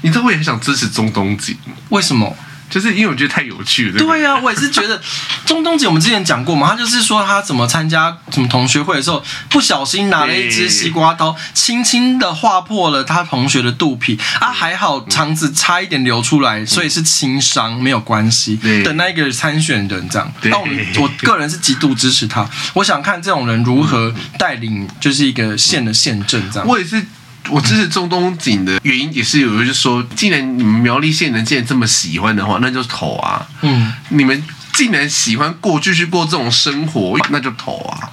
[0.00, 1.56] 你知道我也很想支持中东锦，
[1.90, 2.36] 为什么？
[2.72, 3.98] 就是因为我觉得太有趣了。
[3.98, 4.98] 对呀、啊，我也是觉得
[5.44, 18.56] 中东姐，我们之前讲过嘛，他就是说他怎么参加什么同学会的时候，不小心拿了一只西瓜刀，轻轻的划破了他同学的肚皮啊，还好肠子差一点流出来，所以是轻伤，没有关系。
[18.82, 26.66] 的那一个参选人这样，那我们我个人是极度支持他，我想看这种人如何带领，就是一个县的县政这样。
[26.66, 27.04] 我也是。
[27.48, 33.46] 我支持中东锦的原因也是有人就说，既然你们苗栗县人既然这么喜欢的话，那就投啊。
[33.62, 38.08] 嗯，你们既然喜欢过，继续过这种生活，那就投啊，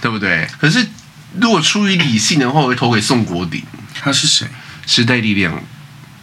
[0.00, 0.48] 对不对？
[0.58, 0.86] 可是
[1.38, 3.62] 如果出于理性的话，我会投给宋国鼎。
[4.00, 4.46] 他是谁？
[4.86, 5.62] 时代力量。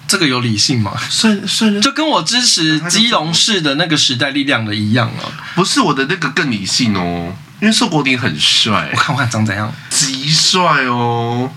[0.07, 0.93] 这个有理性吗？
[1.10, 5.27] 算算，就跟我支持基隆市的那个时代力量的一样啊。
[5.53, 8.89] 不是我的那个更理性哦，因为宋国鼎很帅。
[8.93, 9.69] 我看我看长怎样？
[9.89, 11.51] 极帅哦。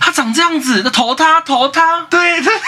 [0.00, 2.60] 他长这样子，那投他投他，对，他很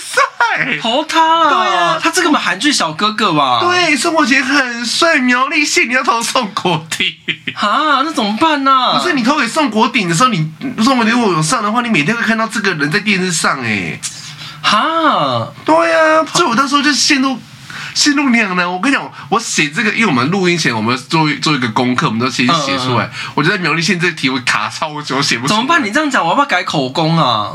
[0.00, 1.50] 帅，投他了。
[1.50, 3.60] 对啊，他这个嘛韩剧小哥哥吧？
[3.60, 7.06] 对，宋国杰很帅，苗栗县你要投宋国鼎
[7.54, 8.02] 啊？
[8.04, 8.98] 那怎么办呢、啊？
[8.98, 10.50] 不是你投给宋国鼎的时候，你
[10.82, 13.98] 宋国鼎如果有上的话，你每天会看到这个人在电视上哎，
[14.62, 17.38] 哈，对呀、啊，所以我那时候就陷入。
[17.98, 23.06] 陷入两难，我跟你讲，我写这个，因为我们录音前我们做做一个功课，我们都先写出来。
[23.06, 25.56] 嗯嗯、我觉得苗栗县这个题我卡超久，写不出来。
[25.56, 25.84] 怎么办？
[25.84, 27.50] 你这样讲，我要不要改口供啊？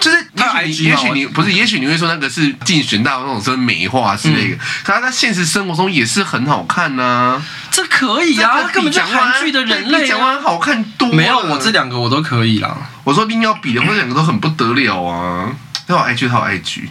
[0.00, 0.16] 就是
[0.64, 7.42] 也许你，也许你不是，也许你会说那个是竞选到那种什么美化之类的，嗯、可是他在现实生活中也是很好看呐、啊。
[7.70, 11.14] 这可以啊，他根本就韩剧的人类、啊，比蒋万安好看多了。
[11.14, 12.74] 没有，我这两个我都可以啦。
[13.04, 15.50] 我说硬要比的话，这两个都很不得了啊。
[15.86, 16.88] 他有 IG，他有 IG，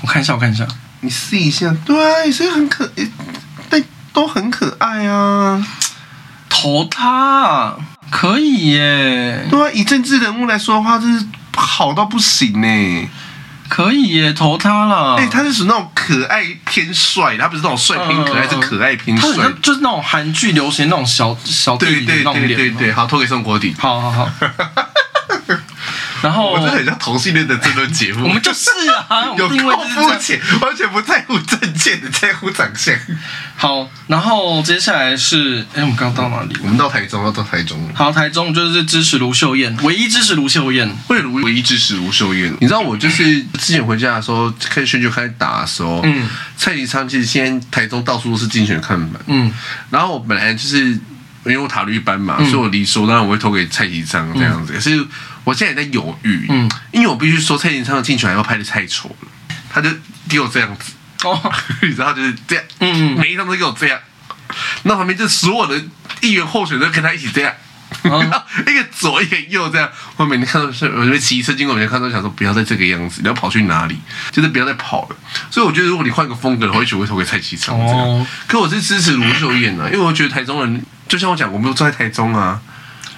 [0.00, 0.66] 我看一下，我看一下。
[1.00, 2.90] 你试一下，对，所以很可，
[3.70, 5.64] 对，都很可爱啊。
[6.48, 7.76] 投他
[8.10, 13.08] 可以耶，对啊，以政治人物来说的话，真是好到不行呢。
[13.68, 15.16] 可以耶，投他了。
[15.16, 19.30] 哎、欸，他是属于那种可爱偏帅，他不是那种帅偏可爱，呃、是可爱偏帅。
[19.36, 22.48] 他就是那种韩剧流行那种小小弟弟那种脸。
[22.48, 23.74] 对对对对对，好，投给宋国鼎。
[23.76, 24.30] 好好好。
[26.22, 28.70] 然后我真的很像同性恋的这个节目，我们就是
[29.08, 32.94] 啊， 有够肤浅，完全不在乎政见，只在乎长相。
[33.56, 36.56] 好，然后接下来是，哎，我们刚到哪里？
[36.62, 37.88] 我们到台中，要到台中。
[37.94, 42.52] 好，台中就是支持卢秀燕，唯一支持卢秀燕，为卢唯一支持卢秀燕。
[42.60, 49.52] 你知道我就是之前回家的时候，开选举开始打的时候，嗯，蔡其昌其实现在台中到处都是竞选看板，嗯，
[49.90, 50.98] 然后我本来就是。
[51.44, 54.72] 因为我塔绿班嘛，嗯、所以我理所当然我会投给蔡其昌这样子。
[54.72, 55.06] 可、嗯、是
[55.48, 59.28] 我现在也在犹豫，嗯，因为我必须说蔡其昌的竞选还要拍的太丑了，
[59.70, 59.88] 他就
[60.28, 60.92] 给我这样子，
[61.24, 61.40] 哦，
[61.96, 63.98] 然后就是这样，嗯，每一张都给我这样，
[64.82, 65.82] 那旁边就所有的
[66.20, 67.50] 议员候选人跟他一起这样，
[68.02, 69.88] 哦、然 后一个左一个右这样。
[70.18, 73.98] 我每天看到是，我就骑车经过，每天看到想说不要再这个样子，你要跑去哪里？
[74.30, 75.16] 就是不要再跑了。
[75.50, 77.96] 所以我觉得如果你换个风格的话，我也许会投给蔡其昌这样。
[77.96, 80.84] 哦、可我是支持卢秀燕啊，因为我觉得台中人。
[81.08, 82.60] 就像我讲，我没有住在台中啊。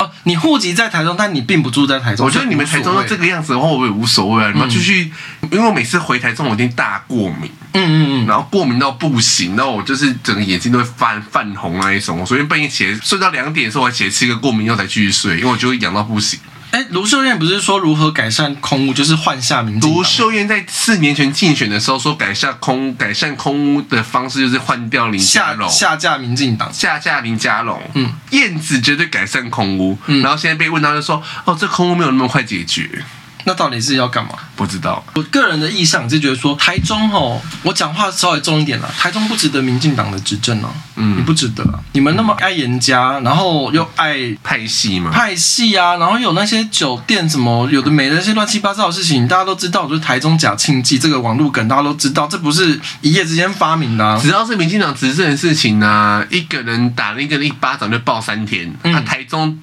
[0.00, 2.24] 哦，你户籍在台中，但你并不住在台中。
[2.24, 4.50] 我觉得你们台中都这个样子的话，我也无所谓啊。
[4.50, 5.12] 嗯、你们继续，
[5.50, 7.50] 因为我每次回台中，我一定大过敏。
[7.74, 8.26] 嗯嗯嗯。
[8.26, 12.18] 然后过敏到不行，然后我就是整个眼睛都会泛泛红那一种。
[12.18, 16.40] 我昨天半夜起来睡到两点的时候，我还起来吃个过敏药才继续睡，因为我就会痒到不行。
[16.70, 19.90] 哎，卢秀燕不是说如何改善空屋，就是换下民进党。
[19.90, 27.82] 卢秀燕在四年前竞选的时候说，改善空改善空屋的方式就是换掉林家龙，下架民进党，下架林家龙。
[27.94, 29.98] 嗯，燕子绝对改善空屋。
[30.06, 33.04] 嗯，然后现在被问到就说，哦，这空屋没有那么快解决。
[33.44, 34.30] 那到底是要干嘛？
[34.56, 35.04] 不知道。
[35.14, 38.90] 我个人的意向就觉得说，台中哦，我讲话稍微重一点了。
[38.98, 41.80] 台中不值得民进党的执政哦，嗯，你不值得啊。
[41.92, 49.86] 你们那么爱严家，然后又爱派系嘛，派系啊，然后有那些酒店什么有的没的那些乱七八糟的事情，大家都知道。
[49.88, 54.06] 就是台中假庆记这个网络梗，大家都知道，这不是一夜之间发明的。
[54.06, 54.18] 啊。
[54.20, 58.72] 只要是民进党执政的事情呢，啊，一个人打另一个人一巴掌就爆三天。
[58.82, 59.58] 嗯，啊，台中。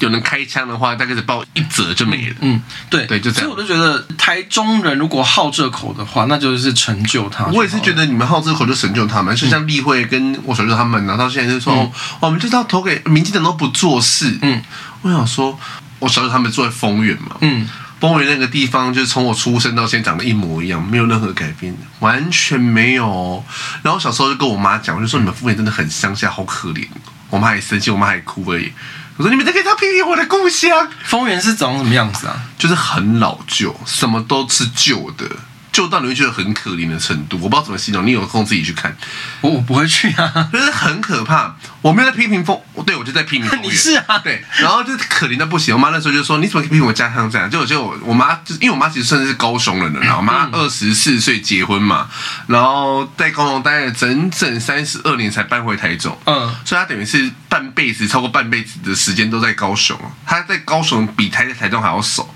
[0.00, 2.36] 有人开枪的话，大概是报一折就没了。
[2.40, 3.48] 嗯，对对，就这样。
[3.48, 7.46] 所以我就觉得台中人如果好这口的话，那就是成就他。
[7.46, 14.38] 我也是觉得你们好这口就成就他们，就像立会跟我小舅他们，拿到现在就说，嗯、我们就是要投给民进党都不做事。
[14.42, 14.62] 嗯，
[15.02, 15.58] 我想说，
[15.98, 17.36] 我小舅他们住在丰原嘛。
[17.40, 17.66] 嗯，
[17.98, 23.42] 丰原那个地方就是从我出生到现在长得一模一样，没有任何改变，完全没有。
[23.82, 26.86] 然后小时候就跟我妈讲，我就说你们丰原真的很乡下，好可怜。
[27.30, 28.72] 我妈还生气，我妈还哭而已。
[29.16, 30.88] 我说你们在给他批评我的故乡。
[31.04, 32.36] 丰原是长什么样子啊？
[32.58, 35.24] 就是很老旧，什么都是旧的。
[35.72, 38.06] 旧到你会觉得很可怜的程度，我不知道怎么形容。
[38.06, 38.96] 你有空自己去看。
[39.42, 41.54] 我我不会去啊，就是很可怕。
[41.86, 43.70] 我没有在批评风，对我就在批评丰原。
[43.70, 44.18] 你是啊？
[44.18, 45.72] 对，然后就是可怜的不行。
[45.72, 52.08] 我妈那时候就说：“你怎么批评我家乡这样？”就就我我妈就因为我妈其实算是高雄人了，然后我妈二十四岁结婚嘛，
[52.48, 56.18] 然后在高雄待了整整三十二年才搬回台中。
[56.24, 59.96] 嗯，所以她等于是半辈子，超过半辈子的时间都在高雄。
[60.26, 62.28] 她在高雄比台在台中还要熟。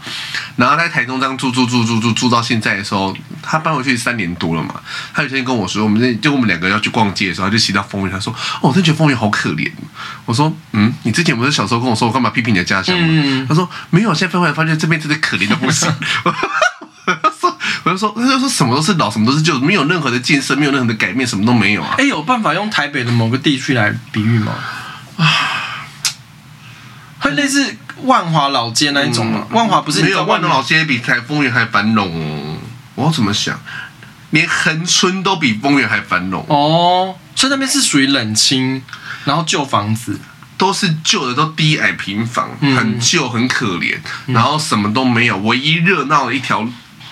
[0.54, 3.16] 然后在台中这样住住住住住住到现在的时候。
[3.42, 4.74] 她搬回去三年多了嘛，
[5.14, 9.70] 她有一天跟我说，我们那就我们两个要去逛街的时候，她就骑到丰原，他说：“哦，我真觉得丰原好可怜。”
[10.24, 15.90] 我说：“嗯，你之前不是小时候跟我说，我干嘛批评你的家乡吗？”嗯、他说：“没有，现在翻回来发现这边真的可怜的不行。
[16.22, 16.30] ”我
[17.40, 24.52] 说：“我就说，他就说什么都是老，什么都是旧，没有任何的建设，没有任何的改变，什么都没有啊。”哎，有办法用台北的某个地区来比喻吗？
[25.16, 25.26] 啊，
[27.20, 29.46] 会类似万华老街那一种吗？
[29.50, 32.58] 嗯、万华不是没有万华老街比台丰原还繁荣哦。
[32.94, 33.58] 我要怎么想？
[34.30, 38.80] 连恒春都比丰原还繁荣哦，所以那边是属于冷清，
[39.24, 40.20] 然后旧房子
[40.56, 45.36] 都是旧的，都低矮平房，很旧很可怜，然后什么都没有。
[45.38, 46.66] 唯一热闹的一条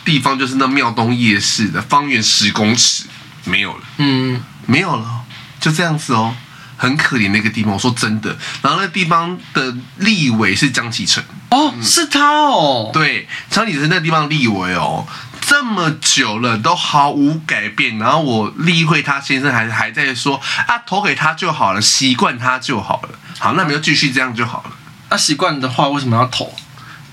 [0.05, 3.05] 地方就是那庙东夜市的，方圆十公尺
[3.45, 5.23] 没有了，嗯，没有了，
[5.61, 6.35] 就这样子哦，
[6.77, 7.73] 很可怜那个地方。
[7.73, 15.07] 我说真的，然后那地方的立委是江启臣哦，是他哦，对，江启臣那地方立委哦。
[15.49, 23.19] 这么久了都毫无改变，然后我立会他先生还还在说啊，投给他就好了，习惯他就好了。
[23.39, 24.73] 好，那没有继续这样就好了。
[25.09, 26.55] 那、习惯的话，为什么要投？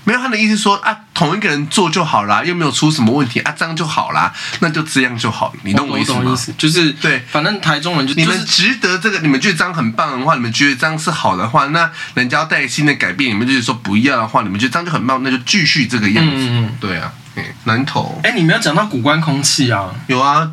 [0.06, 5.58] 没有他的意思说啊，同一个人做就好啦，又没有出什么问题啊，这样就好啦，那就这样就好了。
[5.64, 6.32] 你懂我意思吗？
[6.32, 16.32] 意思就是对，反正台中人就你们值得这个，你们觉得这样很棒的话，你们觉得这样是好的话，那人家要带新的改变，你们就是说不要的话，你们觉得这样就很棒，那就继续这个样子。
[16.36, 17.12] 嗯嗯，对啊。
[17.64, 19.90] 南投，哎、欸，你没有讲到古关空气啊？
[20.06, 20.50] 有啊，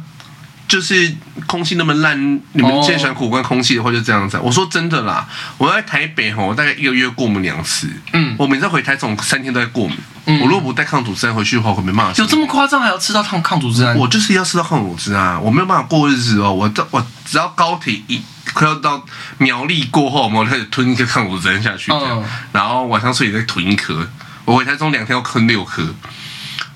[0.74, 2.20] 就是空气那么烂，
[2.54, 4.40] 你们既然喜欢苦关空气的话，就这样子。
[4.42, 7.88] 我说真的啦，我在台北吼，我大概一个月过敏两次。
[8.14, 9.96] 嗯，我每次回台中三天都在过敏。
[10.26, 12.14] 嗯，我如果不带抗组织胺回去的话，我没办法。
[12.18, 12.82] 有这么夸张？
[12.82, 13.96] 还要吃到抗抗组织胺？
[13.96, 16.52] 我就是要吃到抗组织胺，我没有办法过日子哦。
[16.52, 18.20] 我这我只要高铁一
[18.56, 19.06] 快要到
[19.38, 24.10] 苗栗过后，我开始吞一颗抗组织胺下去，这样，嗯、然后晚上睡也再吞一颗。
[24.46, 25.84] 我回台中两天要吞六颗。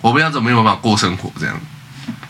[0.01, 1.60] 我不知道怎么没有办法过生活，这样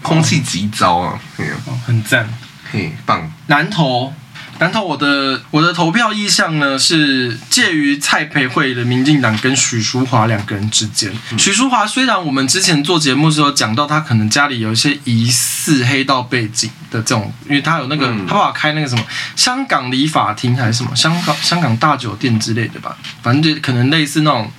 [0.02, 1.20] 空气极糟啊！
[1.66, 2.28] 哦，很赞，
[2.72, 3.32] 嘿，棒。
[3.48, 4.14] 南投，
[4.60, 11.12] 南投，我的我的投票意向呢是介于蔡培慧的民进党跟许淑华两个人之间。
[11.32, 19.04] 嗯、许淑华虽然我们之前做节目的时候讲到他可能家里有一些疑似黑道背景的这种，因为他有那个、嗯、他爸爸开那个什么
[19.36, 24.50] 香港理发厅还是什么香港香港大酒店之类的吧，反正就可能类似那种。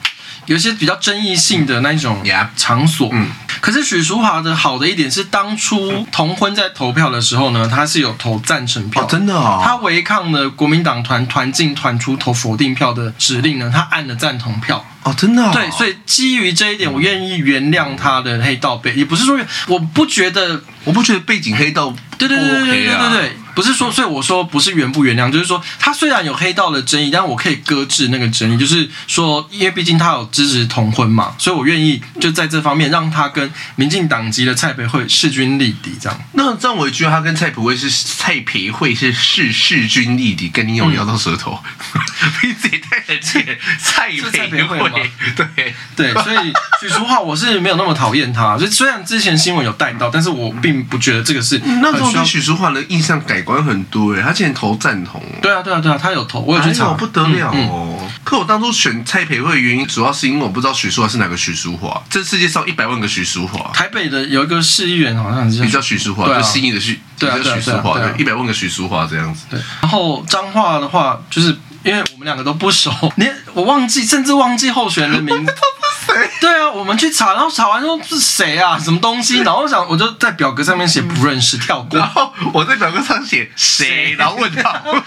[0.49, 2.23] 有些比较争议性的那一种
[2.57, 3.29] 场所，嗯，
[3.61, 23.37] 可是许淑华的好的一点是，当初同婚在投票的时候呢，他是有投赞成票，真的啊，他违抗了国民党团团进团出投否定票的指令呢，他按了赞同票，哦，真的，对，所以基于这一点，我愿意原谅他的黑道背，也不是说我不觉得，我不觉得背景黑道，对对对对对对对。
[23.55, 28.57] 不是说，所以我说不是原不原谅，就是说他虽然有黑道的争议，但我可以搁置那个争议。
[28.57, 35.93] 就是说，因为毕竟他有支持同婚嘛，所以我愿意就在这方面让他跟民进党籍的蔡培慧势均力敌。
[36.01, 41.59] 这样，那这样我觉得他跟蔡培慧是蔡培慧是势势均力敌，跟你有咬到舌头。
[41.95, 42.01] 嗯
[42.43, 44.11] 名字也太亲切，蔡
[44.49, 44.91] 培慧吗？
[45.37, 58.11] 对 对，所以许淑华我是没有那么讨厌他，就虽然之前新闻有带到，但是我并不觉得这个是那时候对许淑华的印象改观很多哎，他竟然投赞同，对啊对啊对啊，他有投，我有去查，不得了哦。
[58.25, 69.47] 可我当初选蔡培慧的原因，主要是因为我不知道许淑华是哪个许淑华，这世界上一百万个许淑华，台北的有一个市议员好像是叫许淑华，就新义的许，对啊许淑华，对，一百万个许淑华这样子。
[69.51, 71.57] 对，然后彰化的话就是。
[71.89, 75.55] 因为我们两个都不熟， 连我忘记，甚至忘记候选人的名字。
[76.39, 78.79] 对啊，我们去查，然后查完说是谁啊？
[78.79, 79.39] 什么东西？
[79.39, 81.99] 然后我想，我就在表格上面写不认识，跳过。
[81.99, 84.83] 然后我在表格上写谁，然后问他。
[84.83, 85.01] 对，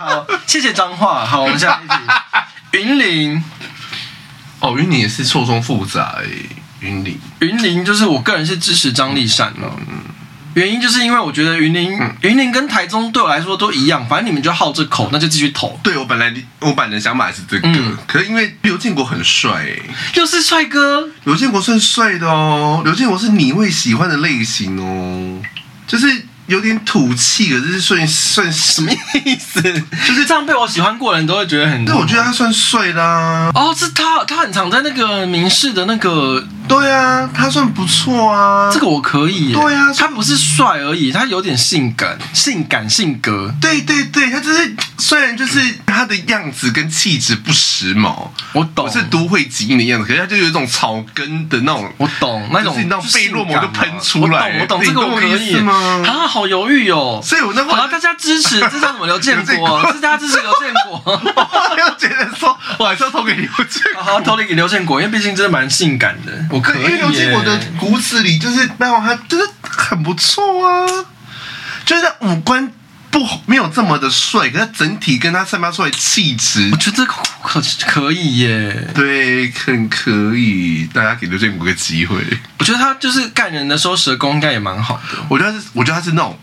[0.00, 1.24] 好，谢谢彰化。
[1.24, 1.94] 好，我们下一题。
[2.72, 3.44] 云林，
[4.58, 6.26] 哦，云林也是错综复杂哎。
[6.80, 9.72] 云林，云林就是我个人是支持张丽善了。
[9.88, 10.15] 嗯。
[10.56, 11.92] 原因就是因为我觉得云林、
[12.22, 15.78] 云林跟台中对我来说都一样，反正你们就好这口，那就继续投。
[15.82, 19.82] 对，我本来我本来想法是这个，嗯、可是因为刘建国很帅、欸，
[20.14, 25.42] 又是帅哥，刘建国算帅的哦，刘建国是你会喜欢的类型哦，
[25.86, 26.24] 就是。
[26.46, 29.60] 有点土气，可是算算什么意思？
[30.06, 31.84] 就是这样被我喜欢过的人都会觉得很。
[31.84, 33.50] 但我觉得他算帅啦。
[33.52, 36.46] 哦，是他，他很常在那个民视的那个。
[36.68, 38.70] 对啊，他算不错啊。
[38.72, 39.52] 这个我可以。
[39.52, 43.52] 对啊，他不是帅而已，他有点性感、性感性格。
[43.60, 54.60] 对对对，他就是虽然就是他的样子跟气质不时髦，我懂，是都会基因的样子，可是他就有一种草根的那种，我懂那种，那种费洛蒙就喷出来。
[54.60, 56.02] 我懂，我懂，这个我可以吗？
[56.06, 56.26] 啊。
[56.26, 59.06] 好犹豫哦，所以我那会好大家支持， 这叫什么？
[59.06, 61.00] 刘建国，是大家支持刘建国。
[61.06, 66.32] 我要觉得说，我还是要投给刘建国，好，投给刘建国，因为毕竟真的蛮性感的。
[66.56, 70.86] 我可以，因为刘建国的骨子里就是，没有他就是很不错啊，
[71.84, 72.72] 就是五官
[73.10, 77.22] 不没有这么的帅，可是整体跟他散发出来气质，我觉得可
[77.86, 82.16] 可以耶，对，很可以，大家给刘建国个机会。
[82.58, 85.02] 我觉得他就是干人的时候舌功应该也蛮好的。
[85.28, 86.38] 我觉得他是，我觉得他是那种，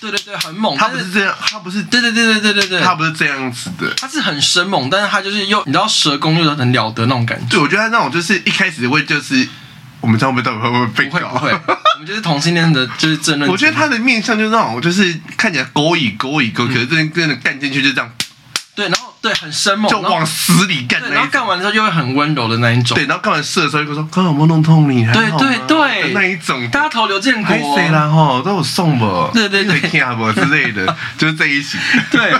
[0.00, 0.76] 对对对，很猛。
[0.76, 3.92] 他不是这样，他不是，对对对对对对对，他不是这样子的。
[3.96, 7.46] 他是很生猛，但是他就是又，你知道蛇功又很了得那种感觉。
[7.50, 9.48] 对，我觉得他那种就是一开始会就是，
[10.00, 11.28] 我们这样会到底会不会被搞？
[11.30, 13.50] 不会，不会，我们就是同性恋的，就是争论。
[13.50, 18.10] 我觉得他的面相就是那种，就是看起来勾引勾引勾，可是真真的干进去就这样。
[18.74, 21.00] 对，然后对很生猛，就往死里干。
[21.10, 22.94] 然后干完之后又会很温柔的那一种。
[22.94, 26.68] 对，然后干完事的时候又说：“刚刚有没有弄痛你？”对对对，那一种。
[26.70, 28.08] 大家投刘建国，谁啦？
[28.08, 29.30] 哈，都有送不？
[29.34, 31.80] 对对对，听啊不之类的， 就是这一型。
[32.10, 32.32] 对，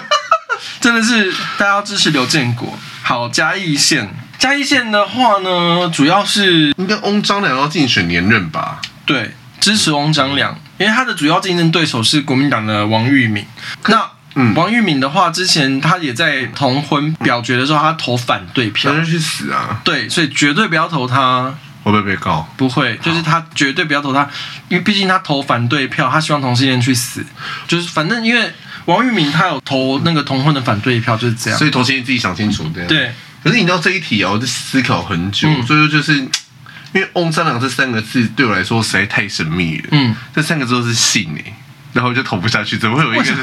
[0.80, 2.78] 真的是大家要支持刘建国。
[3.02, 4.08] 好，嘉义县，
[4.38, 8.80] 嘉义县的话呢，主要是应该翁章良要竞选连任吧？
[9.04, 13.44] 对，支持翁章良，因为他的主要竞争对手是国民党的王玉敏。
[13.86, 14.08] 那
[14.40, 19.80] 嗯，王玉敏的话，之前他也在同婚表决的时候，他投反对票，那就去死啊！
[19.84, 21.52] 对，所以绝对不要投他。
[21.84, 22.46] 会不会被告？
[22.56, 24.28] 不会，就是他绝对不要投他，
[24.68, 27.24] 因为毕竟他投反对票，他希望同性恋去死。
[27.66, 28.52] 就是反正因为
[28.84, 31.58] 王玉敏他有投那个同婚的反对票，就是这样。
[31.58, 32.86] 所以同性恋自己想清楚对。
[32.86, 33.10] 对。
[33.42, 39.88] 可是你知道这一题啊，我就思考很久，嗯、所以说就是因为“翁三郎”这三个字对我来说实在太神秘了。
[39.92, 40.14] 嗯。
[40.34, 41.54] 这三个字都是姓诶。
[41.98, 43.34] 然后就投不下去，怎么会有一个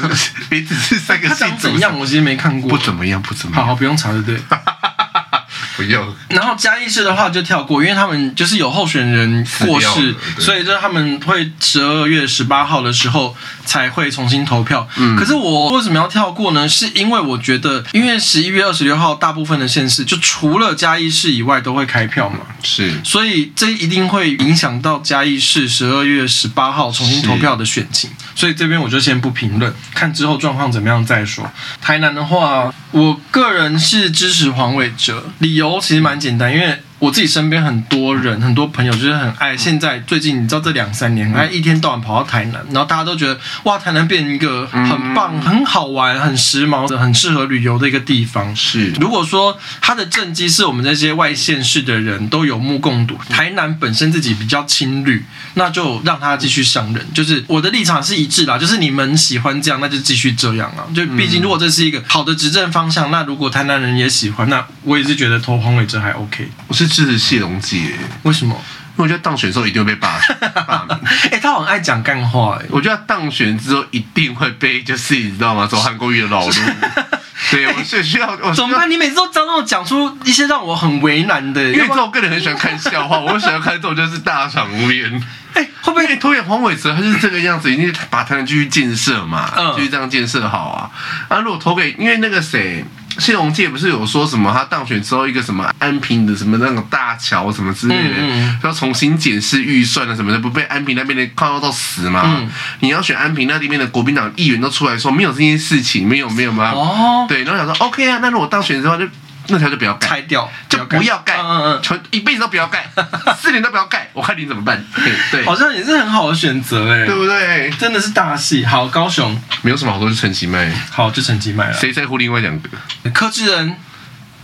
[0.48, 1.46] 名字 是三个姓？
[1.58, 1.98] 怎样？
[1.98, 2.70] 我其实没看过。
[2.70, 3.62] 不怎么样，不怎么样。
[3.66, 4.40] 好好，不用查，对不对？
[5.76, 6.16] 不用。
[6.30, 13.36] 然后嘉义市的话就跳过，因为他们就是有候选人过世，所以就是他们会十二月十八号的时候
[13.66, 14.88] 才会重新投票。
[14.96, 15.14] 嗯。
[15.14, 16.66] 可是我为什么要跳过呢？
[16.66, 22.38] 是因为我觉得，因为十一月二十六号大部分的县市就除了嘉义市以外都会开票嘛。
[22.62, 22.94] 是。
[23.04, 28.08] 所以这一定会影响到嘉义市十二月十八号重新投票的选情。
[28.34, 31.50] 所以这边我就先不评论，看之后状况怎么样再说。
[31.82, 36.80] 台南的话，我个人是支持黄伟哲，理由其实蛮简单，因为。
[36.98, 39.54] 我自己身边很多人，很多朋友就是很爱。
[39.54, 48.56] 现在最近你知道这两三年，哎，一天到晚跑到台南，然后大家都觉得哇，台南变一个很棒、很好玩、很时髦的、很适合旅游的一个地方。
[48.56, 55.22] 是，如果说他的政绩是我们这些外县市的人都有目共睹，台南本身自己比较亲绿，
[55.52, 57.06] 那就让他继续上任。
[57.12, 60.88] 就是我的立场是一致啦，就是你们喜欢这样，那就继续这样啊。
[60.94, 66.48] 就毕竟如果这是一个好的执政方向，那如果台南人也喜欢，那我也是觉得投黄伟哲还 OK。
[66.68, 66.85] 我是。
[66.86, 68.54] 是谢龙介，为什么？
[68.98, 70.18] 因为我觉得当选之后一定会被罢
[70.66, 70.98] 罢免。
[71.04, 75.66] 哎、欸，他很爱讲干话，哎，我觉得他当选之后一定会被，就是你知道吗？
[75.66, 76.52] 走韩国瑜的老路。
[77.50, 78.90] 对，我是需要，我怎么办？
[78.90, 85.22] 你每次都让我讲出一些让我很为难的，因为这我个人很喜欢看笑话， 我喜欢看这种就是大场面。
[85.52, 86.94] 哎、欸，会不会投给黄伟哲？
[86.94, 90.90] 他是这个样子，一定把台南继续建设嘛，继续这样建设好啊。
[91.28, 92.82] 啊，如果投给，因为那个谁。
[93.18, 94.52] 谢龙介不是有说什么？
[94.52, 102.22] 他当选之后，一个什么安平的什么那种大桥什么之类的，嗯嗯、要重新检视预算啊什么的，不被安平那边的抗到到死吗？
[102.24, 102.48] 嗯、
[102.80, 106.72] 你要选安平那里面的国民党议员都出来说没有这件事情，没有没有吗？
[106.72, 109.06] 哦，对，然后想说 OK 啊，那如果当选之后就。
[109.48, 112.88] 那条就不要盖，拆掉就不要盖，嗯嗯，全一辈子都不要盖，
[113.40, 114.84] 四年都不要盖，我看你怎么办？
[115.30, 117.70] 对，好像也是很好的选择哎，对不对？
[117.78, 118.64] 真的是大戏。
[118.64, 120.70] 好，高雄没有什么好多，是陈其迈。
[120.90, 121.72] 好，就陈其迈了。
[121.74, 122.68] 谁在乎另外两个？
[123.10, 123.76] 柯志恩，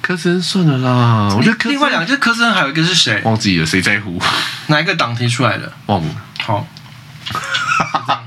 [0.00, 1.34] 柯志恩算了啦。
[1.36, 3.20] 我觉得另外两个就是柯志恩，还有一个是谁？
[3.24, 4.20] 忘记了，谁在乎？
[4.68, 5.72] 哪一个党提出来的？
[5.86, 6.14] 忘了。
[6.44, 6.66] 好，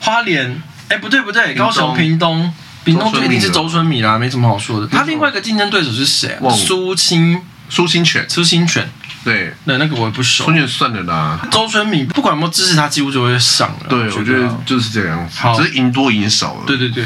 [0.00, 2.52] 花莲，哎，不对不对，高雄屏东。
[2.84, 4.86] 屏东就一定是周春米啦，没什么好说的。
[4.86, 6.38] 他另外一个竞争对手是谁？
[6.56, 8.90] 苏清苏清泉，苏清泉。
[9.22, 10.44] 对，那那个我也不熟。
[10.44, 11.40] 春泉算了啦。
[11.50, 13.86] 周春米不管有没有支持他，几乎就会上了。
[13.88, 16.62] 对，我觉得就是这样子，只是赢多赢少了。
[16.66, 17.04] 对对对，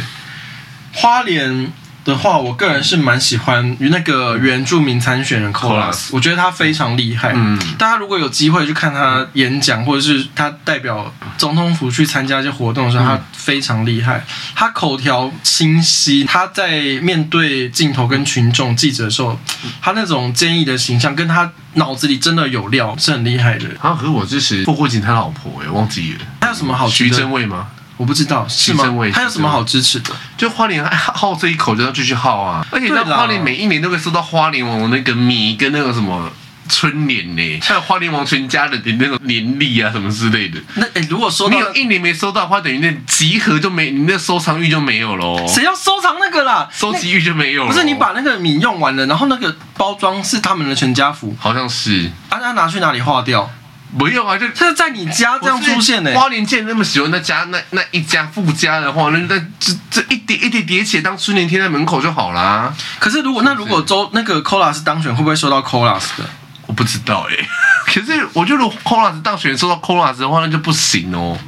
[0.92, 1.72] 花莲。
[2.04, 7.32] 的话，我个人是蛮喜欢那个原住民参选人 Colas，我觉得他非常厉害。
[7.34, 14.24] 嗯，大家如果有机会去看他演讲，或者是他代表总统府去参加一些活动的时候，他非常厉害。
[14.54, 19.38] 他口条清晰，他在面对镜头跟群众记者的时候，
[19.80, 23.66] 他那种坚毅的形象，跟他脑子里真的有料，是很厉害的。
[23.80, 26.18] 他和我支持傅慧琴他老婆，哎，忘记了。
[26.40, 26.86] 他有什么好？
[26.88, 27.68] 徐榛蔚吗？
[27.96, 28.84] 我不知道是吗？
[29.12, 30.10] 还有什么好支持的？
[30.36, 32.66] 就花莲 好这一口就要继续好啊！
[32.70, 36.30] 而且在花莲每一年都会收到花莲王那个米跟那个什么
[36.68, 40.58] 春联呢，还有花莲王全家的那种年历啊什么之类的。
[40.74, 45.46] 那哎，如果说你有一年没收到的话，等于那集合就没，你那收藏欲就没有喽。
[45.46, 46.68] 谁要收藏那个啦？
[46.72, 47.70] 收集欲就没有了。
[47.70, 52.10] 不是你把那个米用完了，然后那个包装是他们的全家福，好像是。
[52.30, 53.50] 啊，那拿去哪里化掉？
[53.96, 56.12] 不用啊，就他是在你家这样出现呢。
[56.14, 62.74] 花莲见那么喜欢那家那那一家富家的话，那那这这一叠一叠叠起来当春联贴在门口就好啦。
[62.98, 66.24] 可是如果那如果周那个 Colas 当选，会不会收到 Colas 的？
[66.66, 67.48] 我不知道哎、欸。
[67.86, 71.38] 可是我觉得如果 Colas 当选收到 Colas 的话，那就不行哦。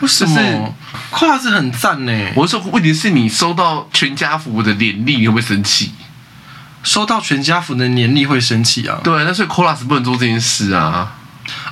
[0.00, 0.74] 为什么
[1.10, 2.12] ？Colas 很赞呢。
[2.34, 5.92] 我说问题是你收到全家福的年历，你会不会生气？
[6.82, 8.98] 收到全家福的年历会生气啊？
[9.02, 11.14] 对，但是 Colas 不能做这件事啊。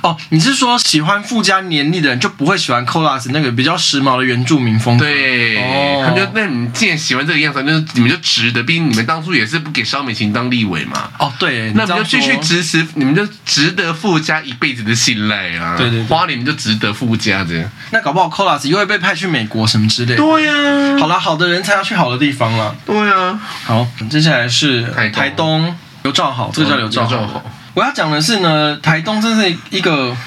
[0.01, 5.05] 哦，你是说喜欢富家年历的人就不会喜欢 Colas 那个比较时髦的原住民风格？
[5.05, 8.63] 对，哦，他就那你既然喜欢这个样子，那你们就值得。
[8.63, 11.09] 毕竟你们当初也是不给萧美琴当立委嘛。
[11.19, 15.75] 哦，对，那你们就继续支持，你们就值得富家一辈子的信赖啊。
[15.77, 17.69] 对对，对，花莲就值得富家这样。
[17.91, 20.17] 那搞不好 Colas 又会被派去美国什么之类的。
[20.17, 22.75] 对呀、啊，好了，好的人才要去好的地方了。
[22.85, 27.43] 对呀、啊，好，接下来是台东，台东刘兆好，这个叫刘兆好。
[27.75, 30.17] 我要讲的是呢，台东真是一个。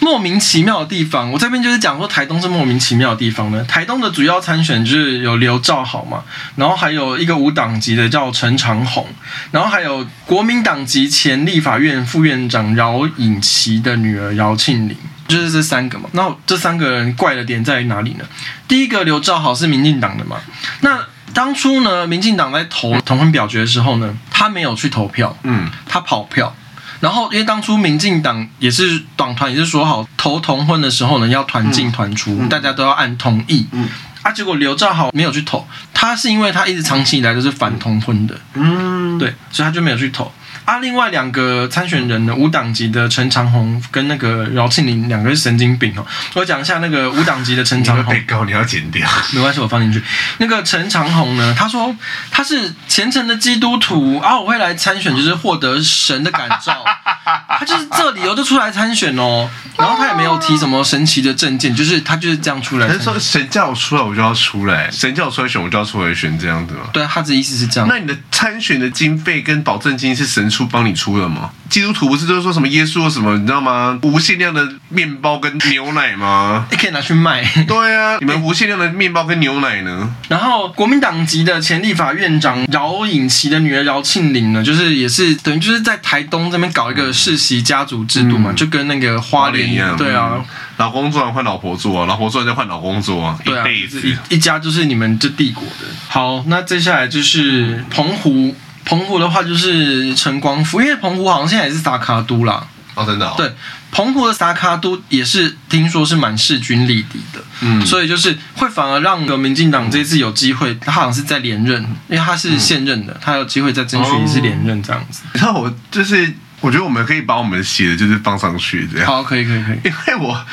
[0.00, 3.64] 莫名其妙的地方，我这边就是讲说台东是莫名其妙的地方呢。
[3.64, 6.22] 台东的主要参选就是有刘兆好嘛，
[6.56, 9.06] 然后还有一个无党籍的叫陈长红，
[9.50, 14.94] 然后还有国民党籍前立法院副院长饶颖琪的女儿饶庆玲，
[15.26, 16.10] 就是这三个嘛。
[16.12, 18.24] 那这三个人怪的点在于哪里呢？
[18.68, 20.36] 第一个刘兆好是民进党的嘛，
[20.80, 20.98] 那
[21.34, 26.54] 当初呢，民进党在投同婚表决的时候呢，他没有去投票，嗯，他跑票。
[27.00, 33.66] 然后，因为当初民进党也是党团，也是说好投同婚的时候呢，要团进团出，嗯、大家都要按同意。
[33.72, 33.86] 嗯，
[34.22, 40.32] 啊，结果刘兆好没有去投，他是因为他一直长期以来都是反同婚的，嗯，对，所以他就没有去投。
[40.64, 46.06] 啊，另外两个参选人呢，无党籍的陈长虹跟那个饶庆林两个是神经病哦。
[46.32, 48.14] 我讲一下那个无党籍的陈长虹。
[48.14, 50.02] 被告你要剪掉，没关系，我放进去。
[50.38, 51.94] 那个陈长虹呢，他说
[52.30, 56.82] 他是虔诚的基督徒，啊，我会来参选，就是获得神的感召。
[57.58, 59.50] 他就是这理由就出来参选哦。
[59.76, 62.88] 然后他也没有提什么神奇的证件，就是他就是这样出来。
[62.88, 66.84] 他说神叫我出来，我就要出来；神叫我出来选，我就要出来选，这样子吗？
[66.92, 67.86] 对，他的意思是这样。
[67.86, 70.48] 那你的参选的经费跟保证金是神？
[70.54, 71.50] 出帮你出了吗？
[71.68, 73.98] 基督徒不是都是说什么耶稣什么，你知道吗？
[74.02, 76.66] 无限量的面包跟牛奶吗？
[76.70, 77.42] 你可以拿去卖。
[77.66, 80.08] 对啊， 你们无限量的面包跟牛奶呢？
[80.28, 89.96] 然后国民党籍的前立法院长饶颖琪的女儿饶庆玲呢，就是也是等于就是在台东这边搞一个世袭家族制度嘛，嗯、就跟那个花莲一样。
[89.96, 90.34] 对啊，
[90.76, 94.00] 老公做完换老婆做啊，老婆做完再换老公做啊，对啊，一辈子
[94.30, 95.86] 一一家就是你们这帝国的。
[96.08, 98.54] 好，那接下来就是澎湖。
[98.84, 102.66] 澎湖的话就是陈光复，因为澎湖好像现在也是撒卡都啦。
[102.94, 103.34] 哦，真的、哦。
[103.36, 103.52] 对，
[103.90, 107.42] 澎湖的撒卡都也是听说是蛮势均力敌的。
[107.60, 107.84] 嗯。
[107.84, 115.22] 所以就是会反而让个民进党这一次有机会，他好像是在连任，因为他是现任的，嗯、他有机会再争取一次连任这样子。
[115.32, 119.06] 然后我就是，我觉得我们可以把我们写的就是放上去这样。
[119.06, 119.80] 好，可以，可以，可以。
[119.84, 120.46] 因为我。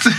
[0.00, 0.10] 这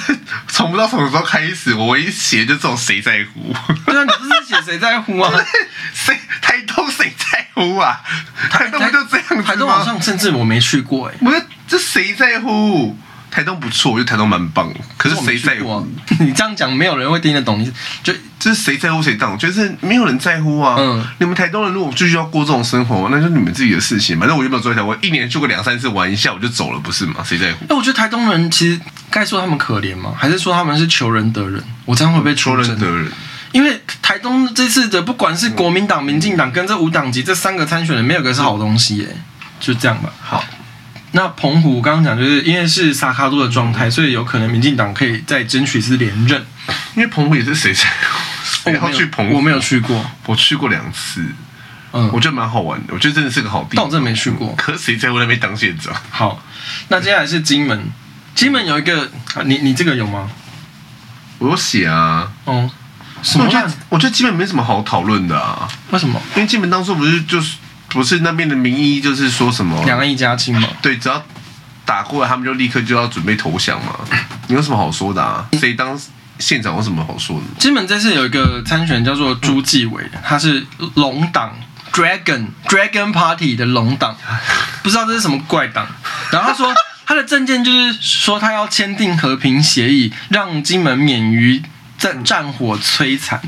[0.48, 3.54] 从不知道什么时候开始，我一写就这种谁在乎？
[3.86, 5.32] 对啊，你不是写谁在乎啊？
[5.94, 8.02] 谁台东谁在乎啊？
[8.50, 9.44] 台东不就这样子吗？
[9.44, 11.18] 台东好像甚至我没去过哎、欸。
[11.20, 12.98] 不是，这谁在乎？
[13.32, 14.74] 台东不错，我觉得台东蛮棒。
[14.98, 15.88] 可是谁在乎？
[16.20, 17.60] 你这样讲，没有人会听得懂。
[17.60, 17.74] 你
[18.04, 19.38] 就这是谁在乎谁当？
[19.38, 20.76] 就是没有人在乎啊。
[20.80, 21.06] 嗯。
[21.20, 24.18] 你们台东人如果继续要过这种生活，那就是你们自己的事情。
[24.18, 27.24] 反正我原本住在台湾，一年去过两三次玩一下我就走了，不是吗？
[27.24, 27.66] 谁在乎？
[27.70, 28.82] 那我觉得台东人其实
[29.12, 30.16] 该说他们可怜吗？
[30.18, 31.64] 还是说他们是求仁得仁？
[31.86, 33.12] 我这样会不会求仁得仁？
[33.52, 39.16] 因为台东这次的不管是国民党、民进党跟这五党籍这三个参选人，没有个是好东西耶。
[39.60, 40.10] 就这样吧。
[40.20, 40.44] 好。
[41.14, 46.42] 那澎湖刚刚讲，就是因为是萨卡多的状态，所以有可能民进党可以再争取一次连任。
[46.96, 47.84] 因为澎湖也是谁在？
[48.66, 51.26] 我要去澎湖，我没有去过，我去过两次。
[51.94, 53.78] 嗯，我觉得蛮好玩的，我觉得真的是个好地方。
[53.78, 54.54] 但我真的没去过。
[54.56, 55.94] 可是谁在我那边当县长？
[56.10, 56.42] 好，
[56.88, 57.92] 那接下来是金门。
[58.34, 59.10] 金门有一个，
[59.46, 60.30] 你你这个有吗？
[61.40, 62.32] 我有写啊。
[62.46, 62.70] 哦，
[63.22, 63.46] 什么？
[63.46, 65.68] 我觉得我觉得金门没什么好讨论的啊。
[65.92, 66.22] 为什么？
[66.36, 67.58] 因为金门当初不是就是。
[67.94, 70.66] 不是那边的名医就是说什么两岸一家亲嘛？
[70.82, 71.22] 对，只要
[71.84, 74.00] 打过来，他们就立刻就要准备投降嘛。
[74.48, 75.46] 你有什么好说的啊？
[75.60, 76.00] 谁当
[76.42, 77.44] 县长有什么好说的？
[77.60, 80.66] 金门这次有一个参选叫做朱继伟，他是
[80.96, 81.56] 龙党
[81.94, 84.18] Dragon Dragon Party 的龙党，
[84.82, 85.88] 不知道这是什么怪党。
[86.32, 86.74] 然后他说
[87.06, 91.62] 他的政见就是说他要签订和平协议，让金门免于
[91.98, 93.40] 战战火摧残。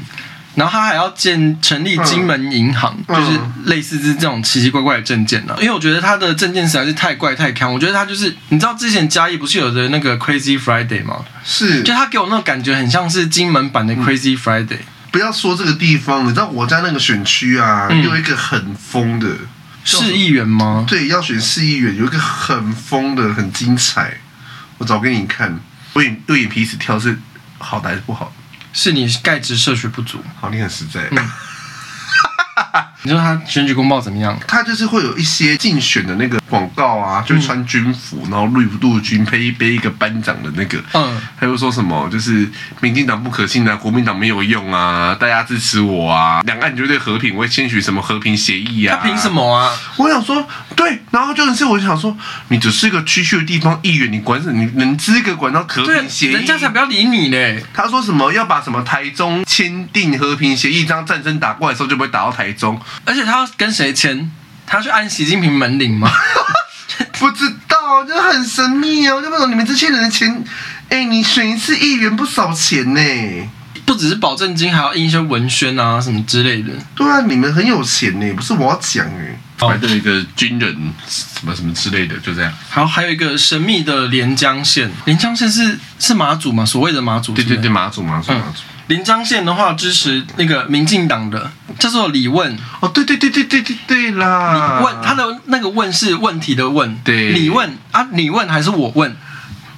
[0.55, 5.55] 然后他还要建成立金门银行，嗯、就是类似是这种奇奇怪怪的政见呢。
[5.59, 7.73] 因为我觉得他的证件实在是太怪太坑。
[7.73, 11.25] 我觉得他就是，你知道之前嘉义不是有的那个 Crazy Friday 吗？
[11.43, 14.77] 是，就他给我那种感觉很像是金门版的 Crazy Friday。
[14.77, 19.27] 嗯、不要说这个地方，你知道我家那个选区啊，嗯、有一个很疯的
[19.83, 20.85] 市议员吗？
[20.87, 24.19] 对，要选市议员，有一个很疯的，很精彩。
[24.77, 25.59] 我找给你看，
[25.93, 27.17] 我眼右眼皮子跳是
[27.57, 28.31] 好的还是不好？
[28.73, 30.21] 是你钙质摄取不足。
[30.41, 31.07] 好，你很实在。
[31.11, 31.17] 嗯
[33.03, 34.37] 你说他选举公报怎么样？
[34.47, 42.49] 他就是会有一些竞选的那个广告啊，就穿军服，然后绿陆军背背一个班长的那个，嗯，他又说什么就是
[42.79, 48.97] 民进党不可信啊，国民党没有用啊，大家支持我啊，两岸绝对和平，我会签署什么和平协议啊？
[49.01, 49.69] 他凭什么啊？
[49.97, 52.15] 我想说，对，然后就是我就想说，
[52.47, 54.53] 你只是一个区区的地方议员，你管什么？
[54.53, 56.33] 你能资格管到和平协议？
[56.33, 57.37] 人家才不要理你呢。
[57.73, 62.79] 他说什么要把什么台中签订和平协议，这样战争打过来的时候就不会打到台中。
[63.05, 64.29] 而且他要跟谁签？
[64.65, 66.09] 他要去按习近平门铃吗？
[67.19, 69.15] 不知道，就很神秘哦。
[69.15, 70.29] 我就不懂你们这些人的钱，
[70.89, 73.49] 哎、欸，你选一次议员不少钱呢，
[73.85, 76.71] 不只是保证金，还要印一些文宣啊什么之类的。
[76.95, 79.37] 对啊，你们很有钱呢，不是我要讲哎。
[79.57, 82.51] 还有一个军人什么什么之类的，就这样。
[82.69, 86.65] 好，还有一个神秘的连江县，连江县是是马祖嘛？
[86.65, 87.33] 所谓的马祖？
[87.33, 88.59] 对对对，马祖马祖马祖。
[88.59, 99.15] 嗯连江县的话，支持那个民进党的叫做李问哦，对对对对对对对啦，李问他的那个问是问题的问，对，李问啊，你问还是我问？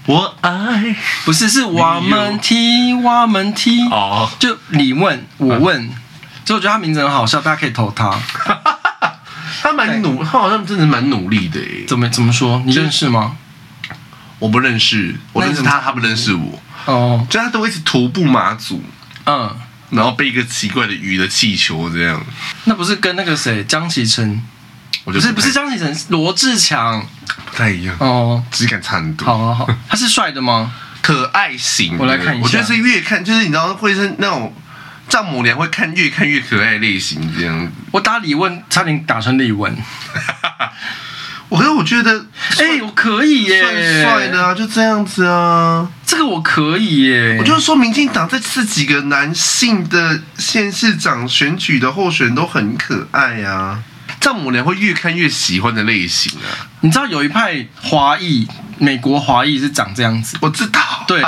[0.07, 5.89] 我爱不是是我们踢我们踢哦，就李问我问，
[6.45, 8.15] 所以我觉得他名字很好笑，大家可以投他。
[9.63, 11.85] 他蛮努，他好像真的蛮努力的诶。
[11.87, 12.61] 怎么怎么说？
[12.67, 13.35] 你认识吗？
[14.37, 16.59] 我不认识，我认识他，他不认识我。
[16.85, 18.83] 哦，就他都会一直徒步马祖。
[19.25, 19.55] 嗯，
[19.91, 22.23] 然后背一个奇怪的鱼的气球这样，
[22.65, 24.41] 那不是跟那个谁江启臣？
[25.03, 27.05] 不是不是江启臣，罗志强
[27.45, 29.25] 不太一样哦，质感差很多。
[29.25, 30.73] 好好好，他是帅的吗？
[31.01, 32.43] 可爱型，我来看一下。
[32.43, 34.51] 我觉得是越看就是你知道会是那种
[35.07, 37.71] 丈母娘会看越看越可爱类型这样子。
[37.91, 39.75] 我打李问，差点打成李文。
[41.49, 42.25] 我可是我觉得，
[42.57, 47.37] 哎、欸，我可以耶，帅帅的啊，就这样子啊，这个我可以耶。
[47.39, 53.79] 我就是说，民进党这次几个男性的县市长选举的候选人都很可爱啊，
[54.19, 56.65] 丈母娘会越看越喜欢的类型啊。
[56.81, 58.47] 你知道有一派华裔，
[58.77, 61.21] 美国华裔是长这样子，我知道，对，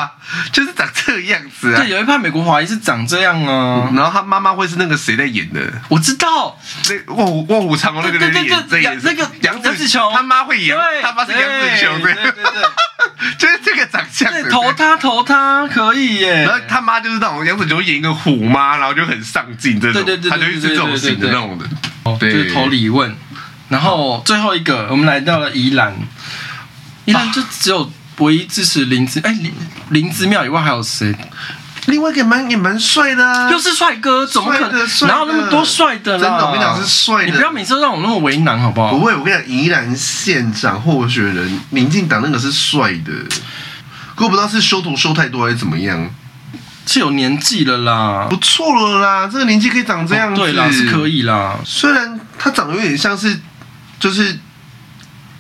[0.52, 1.82] 就是长这样子啊。
[1.82, 3.89] 对，有一派美国华裔是长这样啊。
[3.95, 5.62] 然后他妈妈会是那个谁在演的？
[5.89, 6.58] 我知道，
[6.89, 12.43] 那卧虎卧虎藏龙那个人演，这演那个杨紫琼，他妈会演，他妈是杨紫琼，对对对，
[13.39, 14.32] 就是这个长相。
[14.32, 16.43] 对，投他投他可以耶。
[16.43, 21.66] 然后他妈就是那种杨紫琼演一个虎妈，然后就很上进这种，对对对，他就是这种型的那种的。
[22.20, 23.16] 对，就是投李问。
[23.70, 25.93] 然后最后一个，我们来到了宜兰。
[27.08, 29.53] 宜兰就只有唯一支持林姿，哎，林
[29.89, 31.16] 林姿妙以外还有谁？
[31.86, 34.88] 另外一个蛮也蛮帅的，啊，又是帅哥，怎么可能？
[35.08, 36.22] 哪有那么多帅的啦？
[36.22, 37.26] 真的，我跟你讲是帅的。
[37.28, 38.89] 你不要每次都让我那么为难，好不好？
[38.89, 43.14] 不会，我跟你讲，宜兰县长候选人，民进党那个是帅的。
[44.16, 46.10] 可我不知道是修图修太多还是怎么样。
[46.86, 51.58] 是有年纪了啦，不错了啦，这个年纪可以长这样子，对啦，是可以啦。
[51.66, 53.39] 虽然他长得有点像是，
[53.99, 54.39] 就是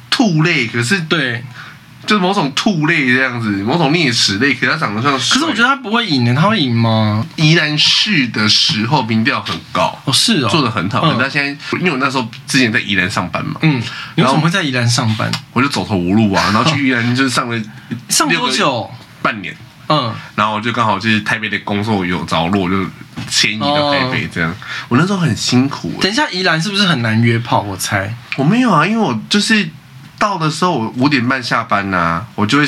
[0.09, 1.43] 兔类，可是对，
[2.07, 5.11] 就是某种兔类这样子，某种啮齿类，可是它长得像。
[5.11, 7.23] 可是我觉得它不会赢的，它会赢吗？
[7.35, 11.01] 宜兰市的时候民调很高哦，是哦，做的很好。
[11.03, 13.81] 嗯、但现在因为我那时候之前在宜兰上班嘛，嗯，
[14.15, 15.29] 你为什么会在宜兰上班？
[15.53, 17.61] 我就走投无路啊，然后去 宜兰就是上了
[18.09, 18.89] 上多久？
[19.21, 19.55] 半年。
[19.89, 22.75] 嗯，然后我就刚好就是台北的工作有着落，就
[23.29, 24.51] 迁移到台北这样。
[24.51, 24.55] 哦、
[24.89, 25.93] 我那时候很辛苦。
[26.01, 27.61] 等一下，宜兰是不是很难约炮？
[27.61, 29.69] 我猜我没有啊，因为我就是
[30.17, 32.65] 到的时候，我五点半下班呐、啊，我就会。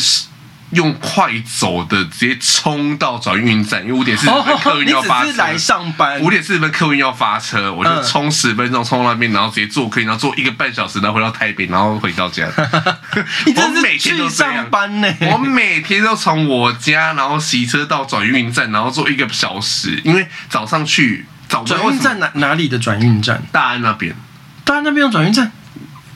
[0.71, 5.25] 用快走的直接冲到转运站，因为五点四十分客运要发车。
[5.25, 6.21] 你只是来上班。
[6.21, 12.45] 五点四十分客运要发车，我就冲十分钟冲到那边，然后直接坐客运，然后坐一个半小时，然后回到台北，然后回到家。
[12.55, 15.11] 我每天都上班呢。
[15.21, 23.41] 我每天都从我家，然后骑车到转运站，然后坐一个小时，因为早上去早转运站哪哪里的转运站？
[23.51, 24.15] 大安那边。
[24.63, 25.51] 大安那边有转运站。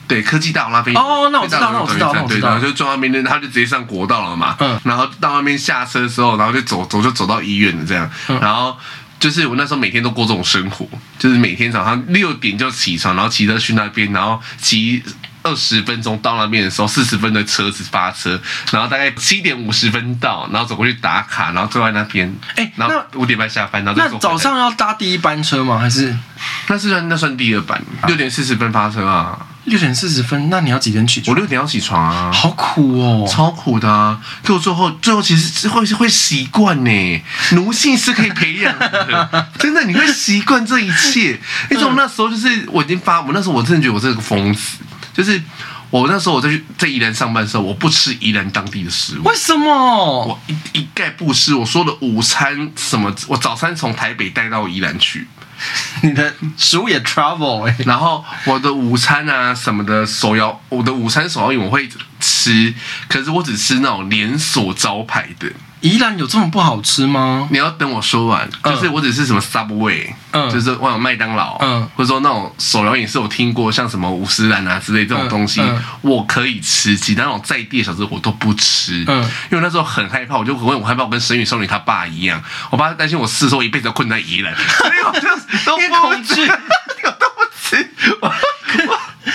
[0.06, 2.40] 对，科技大楼那边哦，那我知道，那我知道，那我知道。
[2.40, 4.56] 对，然后就坐那边，他就直接上国道了嘛。
[4.58, 4.78] 嗯。
[4.84, 8.10] 然后到那边下车的时候，然后就走走就走到医院了这样。
[8.28, 8.38] 嗯。
[8.40, 8.76] 然后
[9.18, 10.86] 就是我那时候每天都过这种生活，
[11.18, 15.02] 就是每天早上六点就起床，然后骑车去那边，然后骑
[15.42, 18.38] 二十分钟到那边的时候，四十分的车子发车，
[18.70, 22.34] 然后大概七点五十分到，然后走过去打卡，然后坐在那边。
[22.56, 25.78] 哎，然后五点半下班，然后那早上要搭第一班车吗？
[25.78, 26.14] 还是
[26.68, 27.82] 那是算那算第二班？
[28.06, 29.38] 六点四十分发车啊。
[29.64, 31.34] 六点四十分，那你要几点起床？
[31.34, 34.20] 我六点要起床啊，好苦哦，超苦的啊！
[34.42, 41.40] 可我最后最后其实会会习惯呢， 奴性是可以培养的，真的你会习惯这一切。
[41.70, 44.78] 你从那时候就是我已经发，我那时候我真的觉得我是个疯子，
[45.14, 45.40] 就是
[45.90, 49.22] 我那时候我在在宜兰上班的时候，我不吃宜兰当地的食物。
[49.22, 50.26] 为什么？
[50.26, 51.54] 我一一概不吃。
[51.54, 55.26] 我说的午餐什么，我早餐从台北带到宜兰去。
[56.02, 61.88] 你的食物也 travel 哎、欸，然后我的午餐啊什么的手摇，我的午餐手摇饮我会
[62.20, 62.74] 吃，
[63.08, 65.50] 可是我只吃那种连锁招牌的。
[65.84, 67.46] 宜兰有这么不好吃吗？
[67.50, 75.60] 你要等我说完，就是我只是什么 Subway，嗯，就是我有麦当劳，嗯，或者说那种手摇饮是我听过，像什么五十岚啊之类这种东西，
[76.00, 79.22] 我可以吃，其他那种在地的小吃我都不吃，嗯，
[79.52, 85.28] 因为那时候很害怕，我就很我害怕我跟神隐少女他爸一样，我爸担心我四周一辈子都困在宜兰， 所以我就
[85.66, 86.40] 都不吃，
[87.04, 87.90] 我都不吃，
[88.22, 88.32] 我。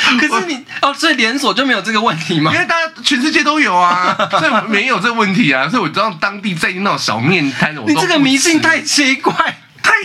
[0.17, 2.51] 可是你 哦，所以连锁就没有这个问题吗？
[2.53, 5.67] 因为大家全世界都有啊， 所以没有这个问题啊。
[5.69, 9.59] 所以我知道当地在那种小面摊，你这个迷信太奇怪，
[9.89, 9.95] 太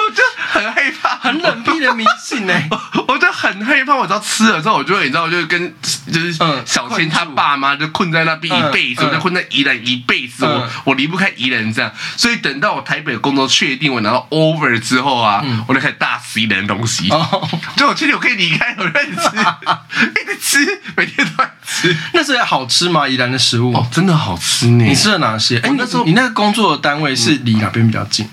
[0.00, 2.68] 我就很害怕，很冷僻的迷信呢、欸。
[3.06, 5.74] 我就很害怕，我知道吃了之后，我就会你知道，我就跟
[6.10, 6.32] 就是
[6.64, 11.90] 小千他爸妈就困在那边一辈子，我就困在宜兰一辈子，我我离不开宜兰这样。
[12.16, 17.08] 所以等到我台北的工作确定我拿到 over 之后啊，我就开始大吃宜兰的东西。
[17.76, 19.20] 就我确定我可以离开，我就开始吃，
[20.10, 21.96] 一直吃，每天都在吃。
[22.12, 23.06] 那时候好吃吗？
[23.06, 24.84] 宜兰的食物哦，真的好吃呢。
[24.84, 25.58] 你吃了哪些？
[25.60, 28.28] 哎，那时候你那个工作的单位是离哪边比较近？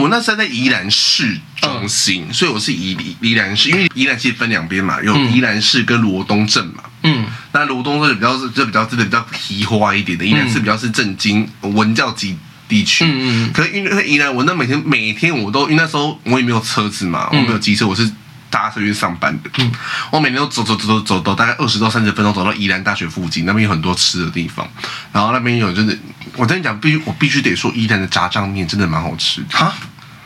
[0.00, 6.84] 我那时候在宜兰市中心，嗯、所以我是宜宜兰市，因为宜兰其实分两边嘛，有宜兰市跟罗东镇嘛。
[7.02, 12.36] 嗯，那罗东镇比较是就比较真的比较皮花一点的，宜兰市比较是正经文教级
[12.68, 13.04] 地区。
[13.04, 13.52] 嗯嗯。
[13.52, 18.10] 可是因为宜兰，我那每天每天我都因为那时候我也没有车子嘛，我没有机车，我是
[18.52, 19.50] 搭车去上班的。
[19.58, 19.72] 嗯。
[20.12, 24.64] 我每天都走走走走走走大概二十到三十分钟，走到宜兰大学附近，那边有很多吃的地方，
[25.10, 25.98] 然后那边有就是。
[26.34, 29.48] 我跟你讲，必须我必须得说，宜兰的炸酱面真的蛮好吃的。
[29.50, 29.70] 哈，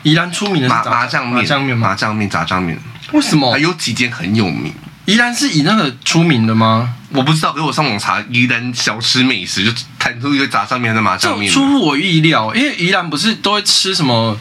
[0.03, 2.79] 宜兰出名的麻麻酱面，麻酱面，麻酱面，炸酱面。
[3.11, 3.51] 为什么？
[3.51, 4.73] 还有几间很有名。
[5.03, 6.93] 宜兰是以那个出名的吗？
[7.09, 11.51] 我不知道，给我上网查宜兰小吃美食，就弹出一个炸酱面的麻酱面。
[11.51, 14.39] 出乎我意料，因为宜兰不是都会吃什么？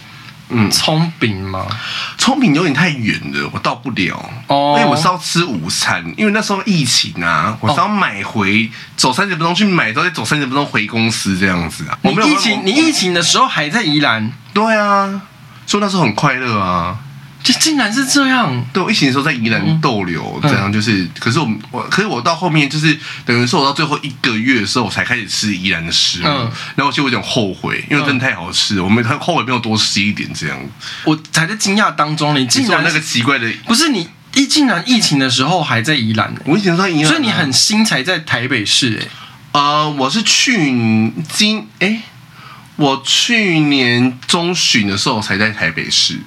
[0.48, 1.66] 嗯，葱饼吗？
[2.16, 4.30] 葱饼有点太远了，我到不了。
[4.46, 11.98] 哦，因为我是要吃午餐，因为那时候疫情啊，我是要买回走三十分钟去买，然后再走三十分钟回公司这样子啊。
[12.02, 14.32] 你疫情，你疫情的时候还在宜兰？
[14.54, 15.22] 对啊，
[15.66, 16.96] 所以那时候很快乐啊。
[17.46, 18.66] 这竟然是这样！
[18.72, 21.06] 对，我疫情的时候在宜兰逗留，这样就是。
[21.20, 26.24] 可是我我，可是我到后面就是等于说，我到最后一个月的时候，我才开始吃宜兰的食物。
[26.74, 30.58] 然后其实我有点后悔，因为真的太好吃了，我们他后悔没有多吃一点这样。
[31.04, 39.06] 我才在惊讶当中，你竟然那个奇怪的，不是你一竟然疫情的时候还在宜兰，我以前在宜兰，所以你很新才在台北市哎。
[39.52, 42.02] 呃，我是去今哎，
[42.74, 46.18] 我去年中旬的时候才在台北市。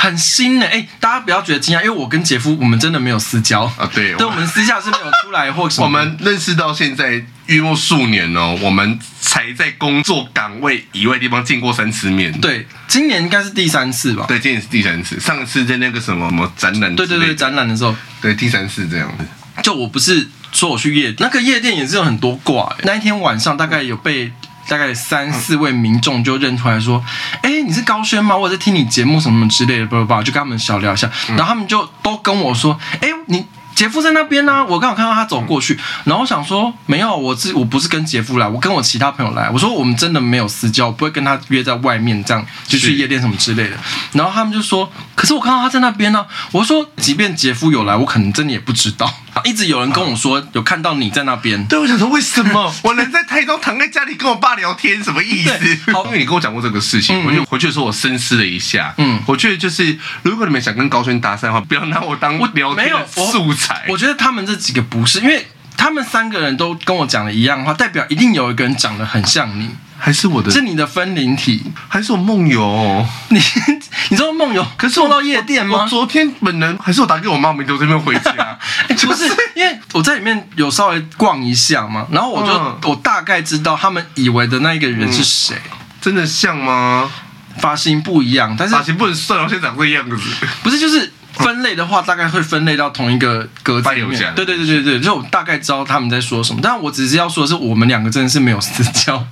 [0.00, 0.64] 很新呢。
[0.64, 3.88] 哎、欸，大家不要觉得惊讶，因为我跟杰夫我们真的没有私交啊。
[3.94, 5.84] 对，对，我们私下是没有出来或什么。
[5.84, 12.32] 我们认识到现在约莫数年哦，我们才在工作岗位以外地方见过三次面。
[12.40, 14.24] 对，今年应该是第三次吧？
[14.26, 15.20] 对，今年是第三次。
[15.20, 19.24] 上次在那个什么什么展览，对对对，展览的时候，对，第三次这样子。
[19.62, 24.32] 就我不是说我去夜那个夜店也是有很多挂、欸，那一天晚上大概有被。
[24.70, 27.04] 大概三四位民众就认出来说
[27.42, 28.36] ：“哎、欸，你是高轩吗？
[28.36, 31.10] 我在听你节目什么之类的，不不不，就跟他们小聊一下。
[31.30, 39.48] 然后他们就都跟我说：‘哎、欸，你。’”姐夫在那边呢、啊，我刚好看到他走过去，然后我想说没有，我自我不是跟姐夫来，我跟我其他朋友来。
[39.48, 43.76] 我说我们真的没有私交，我不会跟他约在外面这样就去夜店什么之类的。
[44.12, 46.26] 然后他们就说，可是我看到他在那边呢、啊。
[46.52, 49.10] 我说，即便杰夫有来，我可能真的也不知道。
[49.44, 52.72] 一直有人跟我说有看到你在那边，对，我想说为什么？
[52.82, 55.92] 我能在台中躺在家里跟我爸聊天，什么意思？
[55.92, 63.84] 好，因为你跟我讲过这个事情，我就回去的时候我深思了一下，嗯，我觉得就是如果你们想跟高轩搭讪的话，不要拿我当聊天的素材。
[63.88, 69.70] 我觉得他们这几个不是，因为他们三个人都跟我讲的一样的话，代表一定有一个人长得很像你，
[70.00, 70.50] 还是我的？
[70.50, 73.06] 是你的分灵体，还是我梦游？
[73.28, 73.38] 你
[74.08, 74.66] 你知道梦游？
[74.76, 75.82] 可是我到夜店吗？
[75.82, 78.58] 我，昨天本人还是我打给我妈，没留这边回家。
[78.88, 79.24] 不是，
[79.54, 87.10] 因为我在里面有稍微逛一下嘛，然后我就、嗯、我大概知道他们以为的那一个人是谁、嗯，真的像吗？
[87.58, 90.16] 发型不一样，但是发型不能算，我现在长这个样子，
[90.62, 91.12] 不是就是。
[91.32, 94.34] 分类的话，大概会分类到同一个格子里面。
[94.34, 96.60] 对对对对对，就我大概知道他们在说什么。
[96.60, 99.24] 但我只是要说的是，我们两个真的是没有私交，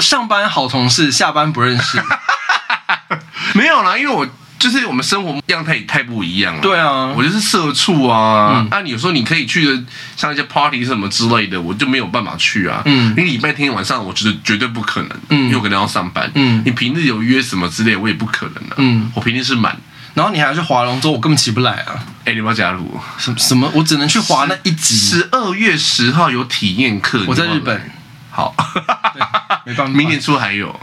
[0.00, 2.02] 上班好同事，下班不认识。
[3.54, 4.26] 没有啦，因为我
[4.58, 6.60] 就是我们生活样态太不一样了。
[6.60, 8.66] 对啊，我就是社畜啊。
[8.70, 9.84] 那、你有时候你可以去的，
[10.16, 12.82] 像一些 party 什么之类的，我就没有办法去啊。
[12.84, 15.10] 嗯，你礼拜天晚上，我觉得绝对不可能。
[15.30, 16.30] 嗯，因为我可能要上班。
[16.34, 18.76] 嗯，你平日有约什么之类，我也不可能的、啊。
[18.78, 19.76] 嗯，我平日是满。
[20.14, 21.92] 然后你还要去划龙舟，我根本起不来啊！
[22.24, 22.98] 哎、欸，你要不要加入？
[23.18, 23.70] 什么什么？
[23.74, 24.96] 我只能去划那一集。
[24.96, 27.92] 十二月十号有体验课，我在日本。
[28.36, 28.54] 好，
[29.64, 29.92] 没办法。
[29.94, 30.78] 明年初还有，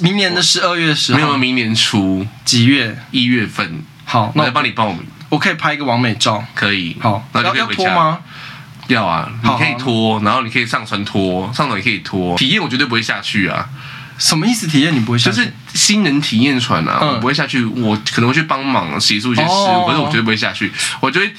[0.00, 1.36] 明年的十二月十号没有？
[1.36, 2.98] 明年初几月？
[3.12, 3.84] 一月份。
[4.04, 5.06] 好，那我来帮你报名。
[5.28, 6.96] 我可以拍一个完美照，可以。
[7.00, 8.18] 好，那就可以回家要要脱吗？
[8.88, 12.36] 要啊，你可以脱，然后你可以上传脱，上传也可以脱。
[12.36, 13.68] 体验我绝对不会下去啊。
[14.18, 14.66] 什么意思？
[14.66, 15.36] 体验你不会下去？
[15.36, 17.64] 就是新人体验船啊，嗯、我不会下去。
[17.64, 20.72] 我可能会去帮忙协助一些事务，可是我绝对不会下去。
[20.98, 21.32] 我就会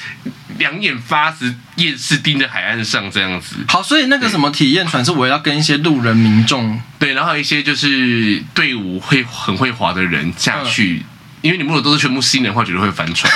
[0.60, 3.55] 两眼发直，夜视盯着海岸上这样子。
[3.68, 11.03] 好，所以那个什么体验船是我要跟一些路人民众对，然后一些就是队伍会很会划的人下去。
[11.03, 13.32] 嗯因为你们如果都是全部新人的话，绝对会翻船。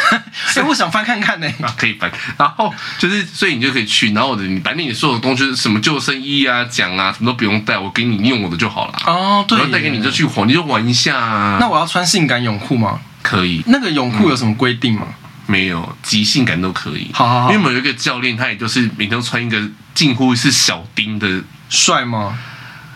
[0.47, 2.11] 所 以我想翻看看呢、欸 啊，可以翻。
[2.37, 2.69] 然后
[2.99, 4.11] 就是，所以你就可以去。
[4.11, 8.93] 然后我的，你反正你所有的东西，什么救生衣啊、桨啊，什么都不用带，我给你用我的就好了。
[9.05, 9.57] 哦，对。
[9.57, 11.57] 然后带给你就去玩，你就玩一下、啊。
[11.61, 12.99] 那我要穿性感泳裤吗？
[13.21, 13.63] 可以。
[13.67, 15.03] 那个泳裤有什么规定吗？
[15.07, 15.13] 嗯、
[15.53, 17.11] 没有，即性感都可以。
[17.13, 17.53] 好，好，好。
[17.53, 19.61] 因为有一个教练，他也就是每天都穿一个
[19.93, 22.35] 近乎是小丁的，帅吗？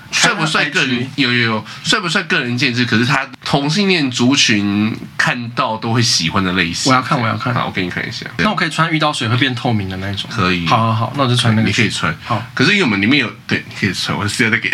[0.09, 2.85] 帅不帅个人有有有，帅不帅个人见智。
[2.85, 6.89] 可是他同性恋族群看到都会喜欢的类型。
[6.91, 7.53] 我要看，我要看。
[7.53, 8.25] 好，我给你看一下。
[8.37, 10.29] 那我可以穿遇到水会变透明的那种。
[10.33, 10.65] 可以。
[10.65, 11.67] 好好好，那我就穿那个。
[11.67, 12.17] 你可以穿。
[12.23, 12.41] 好。
[12.53, 14.17] 可是因为我们里面有，对，你可以穿。
[14.17, 14.71] 我私下再给。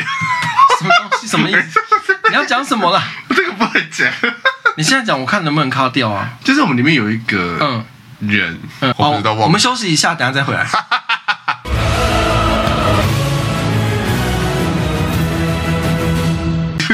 [1.28, 1.80] 什么意思？
[2.30, 3.02] 你要讲什么了？
[3.30, 4.08] 这个不会讲。
[4.78, 6.30] 你现在讲，我看能不能卡掉啊？
[6.44, 7.86] 就是我们里面有一个嗯
[8.20, 9.34] 人，嗯，我不知道。
[9.34, 10.66] 我们休息一下，等下再回来。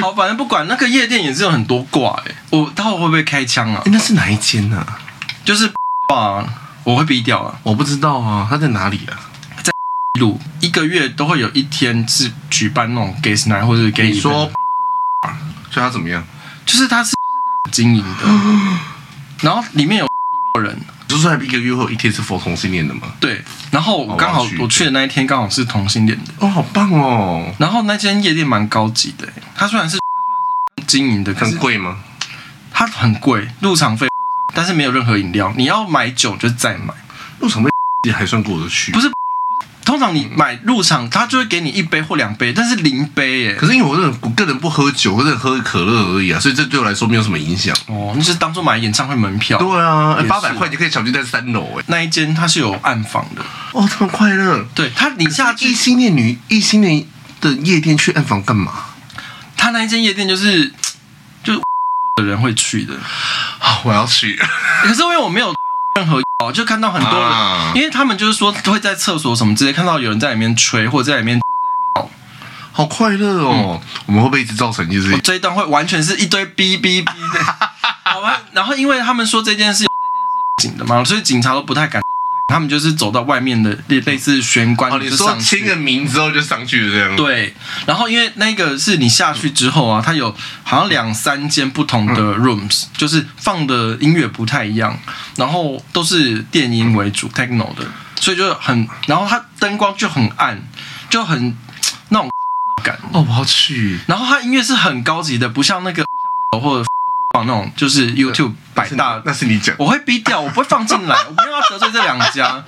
[0.01, 3.81] 好，反正不管那个夜店也是有很多挂哎，我待会会不会开枪啊？
[3.85, 4.99] 欸、那是哪一间呢、啊？
[5.45, 5.71] 就是
[6.13, 6.43] 啊，
[6.83, 9.28] 我会逼掉啊，我不知道啊，他在哪里啊？
[10.59, 14.51] 一个月都会有一天是举办那种 Gays Night 或者是 Gay 说，
[15.69, 16.23] 所以他怎么样？
[16.65, 17.15] 就是他是
[17.71, 18.25] 经营的，
[19.41, 23.13] 然后里面有人，就是说一个月后一天是 for 同性恋的嘛？
[23.19, 23.41] 对，
[23.71, 27.53] 然后刚好我去的那一天刚好是同性恋的，哦，好棒哦！
[27.57, 29.27] 然后那间夜店蛮高级的。
[29.55, 29.97] 它虽然是
[30.85, 31.97] 经营的，很贵吗？
[32.71, 34.07] 它很贵，入场费，
[34.53, 35.53] 但是没有任何饮料。
[35.57, 36.93] 你要买酒就再买，
[37.39, 37.69] 入场费
[38.07, 38.91] 也还算过得去。
[38.91, 39.11] 不是，
[39.89, 43.55] 通常你买入场，他就会给你一杯或两杯，但是零杯耶。
[43.55, 47.75] 可是因为我这种我个人不喝酒，我只喝可乐而已啊，所以这对我来说没有什么影响。
[47.87, 49.57] 哦，你是当做买演唱会门票？
[49.57, 51.83] 对啊，八百块就可以小聚在三楼哎。
[51.87, 54.63] 那一间它是有暗房的哦，这么快乐。
[54.75, 57.03] 对他，你下异性恋女异性恋
[57.41, 58.71] 的夜店去暗房干嘛？
[59.57, 60.71] 他那一间夜店就是，
[61.43, 62.93] 就的人会去的，
[63.83, 64.39] 我要去。
[64.83, 65.51] 可是因为我没有
[65.99, 71.37] 任何哦，就看到很多人，因为他们就是说会在厕所什么之类看到有人在里面吹或者在里面，
[72.71, 73.81] 好快乐哦。
[74.05, 77.43] 我们会不会一直造成就是这一段会完全是一堆哔哔哔的？
[78.03, 79.85] 好吧，然后因为他们说这件事
[80.61, 82.01] 警的嘛，所以警察都不太敢。
[82.49, 87.15] 他们就是走到外面的类类似玄关，哦，你说签个名之后就上去了这样。
[87.15, 87.53] 对，
[87.85, 94.97] 然后因为那个是你下去之后啊，它有好像两三间不同的 rooms，就是放的音乐不太一样，
[95.37, 97.85] 然后都是电音为主，techno 的，
[98.19, 100.59] 所以就很，然后它灯光就很暗，
[101.09, 101.55] 就很
[102.09, 102.29] 那种
[102.83, 102.97] 感。
[103.13, 103.99] 哦，我要去。
[104.07, 106.03] 然后它音乐是很高级的，不像那个
[106.59, 106.85] 或者。
[107.39, 112.63] 放那种就是 YouTube 百大，那是你讲，我会逼掉，我不会放进来， 我不用要得罪这两家。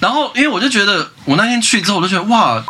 [0.00, 2.62] 然后，因为我就觉得，我那天去之后，我就觉得哇，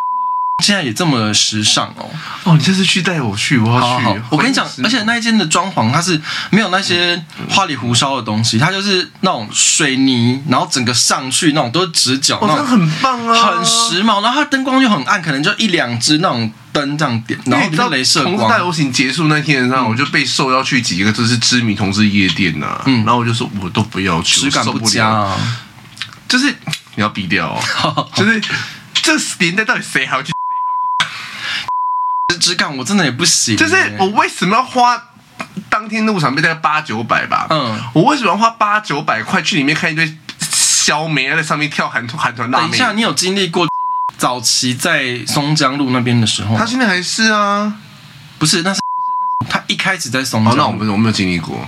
[0.61, 2.11] 现在也这么时尚哦。
[2.45, 3.87] 哦，你这次去带我去，我要去。
[3.87, 14.23] 好好我跟你讲，而且那一间的装潢，它是没有那些花里胡哨的东西，它就是那种水泥，然后整个上去那种都是直角，那种很棒啊，很时髦。
[14.23, 16.53] 然后它灯光就很暗，可能就一两只那种。
[16.73, 18.37] 灯这样点，然后你知道镭射光。
[18.37, 25.37] 同志大游行结束那天上，我就被受邀去几个就是知名同志夜店呐、啊，嗯，然后我就说我都不要去，质感不佳啊。
[26.29, 26.47] 就是
[26.95, 28.41] 你要低调哦， 就是
[29.03, 30.33] 这年代到底谁还要去？
[32.41, 33.57] 质感我真的也不行。
[33.57, 35.01] 就是我为什么要花
[35.69, 37.47] 当天入场费大概八九百吧？
[37.51, 42.51] 嗯，我为什么要花八九百块去里面看一堆小妹在上面跳韩团韩团？
[42.51, 43.69] 等一下，你有经历过？
[44.19, 47.73] 早期在松江路那边的时候，他现在还是啊，
[48.39, 48.81] 不是，那是
[49.49, 50.53] 他一开始在松江。
[50.53, 51.67] 哦，那我不是，我没有经历过。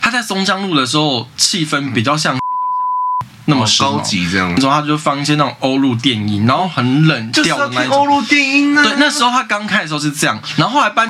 [0.00, 2.39] 他在松江路的时候，气氛比较像
[3.50, 4.48] 那么高级这样。
[4.56, 8.82] 然后他就放一些那种欧陆电音，然后很冷调的那种欧陆电音啊。
[8.82, 11.06] 对，那时候他刚开的时候是这样，然后后来搬。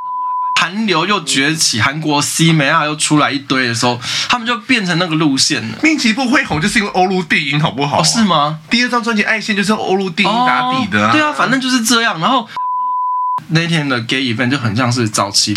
[0.60, 5.78] 韩流又崛起，韩国 C 美啊又出来一堆的时候，他们就变成那个路线了。
[5.82, 8.00] 命奇不会红，就是因为欧陆电音，好不好、啊？
[8.02, 8.58] 哦，是吗？
[8.68, 11.12] 第二张专辑《爱线》就是欧陆电音打底的、啊。
[11.12, 12.20] 对啊，反正就是这样。
[12.20, 12.46] 然后
[13.48, 15.56] 那天的 gay event 就很像是早期。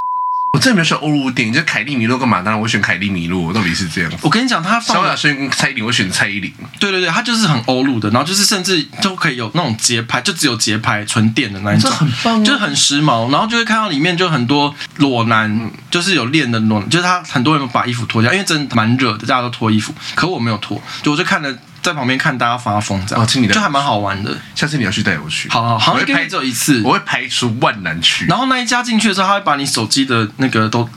[0.54, 2.40] 我真的没有选欧陆电影，就凯莉米洛干嘛？
[2.44, 4.12] 当然，我选凯莉米洛，到底是这样。
[4.22, 6.54] 我跟你讲，他萧亚轩跟蔡依林，我选蔡依林。
[6.80, 13.32] 对对对，他就是很欧陆的，然后就是甚至都可以有那种节拍，就只有节拍纯电的那一种，很棒、啊，就是很时髦。
[13.32, 21.58] 然后就会看到里面就很多裸男，就是有练的裸男，就是他很多人把衣服脱掉，因为真的蛮热的，大家都脱衣服，可我没有脱，就我就看着。
[21.84, 23.24] 在旁边看大家发疯，这样。
[23.24, 24.36] 哦，请你的就还蛮好玩的。
[24.56, 28.26] 下次你要去带我去，好好好，一个月只有一次，我会排除万难去。
[28.26, 30.90] 然后那一家进去的时候，他会把你手机的那个都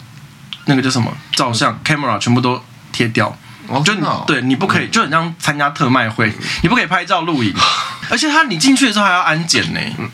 [0.67, 1.13] 那个叫什么？
[1.33, 2.63] 照相 camera 全部都
[2.93, 6.33] 贴掉，哦、就你对你不可以，嗯、就很像参加特卖会，
[6.63, 7.53] 你不可以拍照录影，
[8.09, 9.81] 而且他你进去的时候还要安检呢。
[9.99, 10.09] 嗯，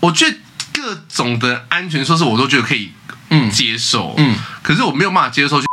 [0.00, 0.36] 我觉得
[0.72, 2.92] 各种的安全措施我都觉得可以
[3.30, 3.50] 嗯。
[3.50, 5.66] 接受，嗯，可是我没有办法接受去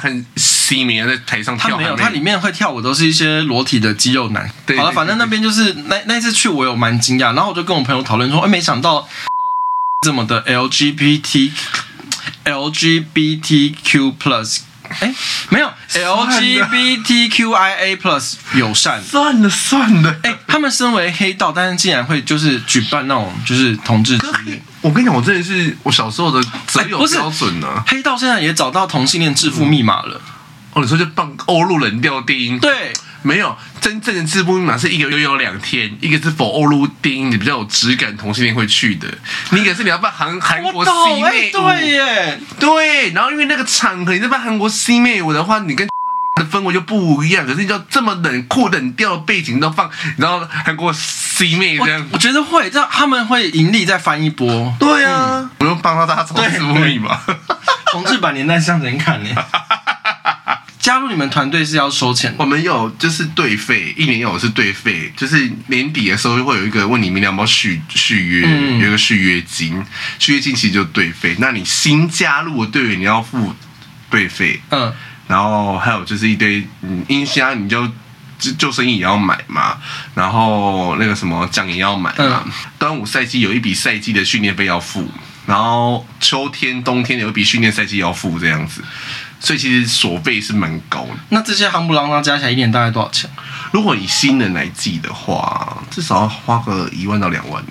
[0.00, 0.24] 看。
[0.66, 4.50] C 名在台上跳，他没有，他里面会跳舞都是一些裸体的肌肉男。
[4.64, 9.06] 对，好了，反正那边就是那那次去，我有蛮惊讶，然后我就跟我朋友讨论说，哎，没想到
[10.00, 11.50] 这么的 LGBT
[12.46, 14.60] LGBTQ plus，
[15.00, 15.14] 哎，
[15.50, 19.04] 没有 LGBTQIA plus 友善。
[19.04, 24.62] 算了算了，哎，他们身为黑道，但是竟然会就是举办那种就是同志之夜。
[24.80, 27.84] 我跟你讲，我真的是我小时候的择友标准呢、啊。
[27.86, 30.14] 黑道现在也找到同性恋致富密码了。
[30.14, 30.30] 嗯
[30.74, 32.58] 哦，你说就放欧陆冷调电音？
[32.58, 39.06] 对，没有真正的致富密码是一个月有两天，一个是否欧陆电音，你比较有质感，同性恋会去的。
[39.50, 40.90] 另一个是你要办韩韩国 C
[41.22, 43.10] 妹舞，对耶，对。
[43.12, 47.46] 然后因为那个场合你在办韩国 C 妹舞的话，你跟的氛围就不一样。
[47.46, 54.74] 可是你就这么冷酷冷调的背景都放，然后韩国 C 妹这样我，我觉得会，这样他们会盈利再翻一波。
[54.80, 57.20] 对啊，不用帮到大家找致富密码。
[57.92, 59.30] 同志版年代向前看呢。
[60.84, 69.82] 加入你们团队是要收钱的，我们有就是队费，一年有是队费，就是年底的时候会有一个问你们要不要续续约，嗯、有一个续约金，
[70.18, 71.34] 续约金其实就队费。
[71.38, 73.54] 那你新加入的队员你要付
[74.10, 74.92] 队费，嗯，
[75.26, 77.90] 然后还有就是一堆嗯音箱你就
[78.58, 79.78] 救生衣也要买嘛，
[80.14, 82.42] 然后那个什么奖也要买嘛。
[82.44, 85.10] 嗯、端午赛季有一笔赛季的训练费要付，
[85.46, 88.84] 然后秋天冬天有一笔训练赛季要付，这样子。
[89.40, 91.10] 所以其实所费是蛮高的。
[91.28, 93.28] 那这些夯不啷当加起来一年大概多少钱？
[93.72, 97.62] 如果以新人来计的话，至少要花个一万到两万。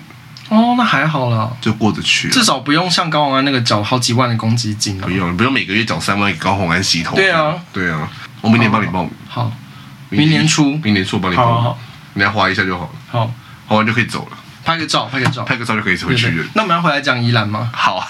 [0.50, 2.28] 哦，那还好啦，就过得去。
[2.28, 5.04] 至少不用像高宏安那个缴好几万的公积金啊。
[5.04, 7.16] 不用，不用每个月缴三万给高虹安洗头。
[7.16, 8.08] 对啊，对啊，
[8.42, 9.10] 我明年帮你报名。
[9.26, 9.50] 好，
[10.10, 11.54] 明年初，明年初帮你报名。
[11.54, 11.78] 好，好，
[12.12, 12.90] 你来花一下就好了。
[13.10, 13.34] 好，
[13.66, 14.36] 花完就可以走了。
[14.62, 16.44] 拍个照，拍个照，拍个照就可以回去了。
[16.54, 17.70] 那我们要回来讲宜兰吗？
[17.72, 18.06] 好。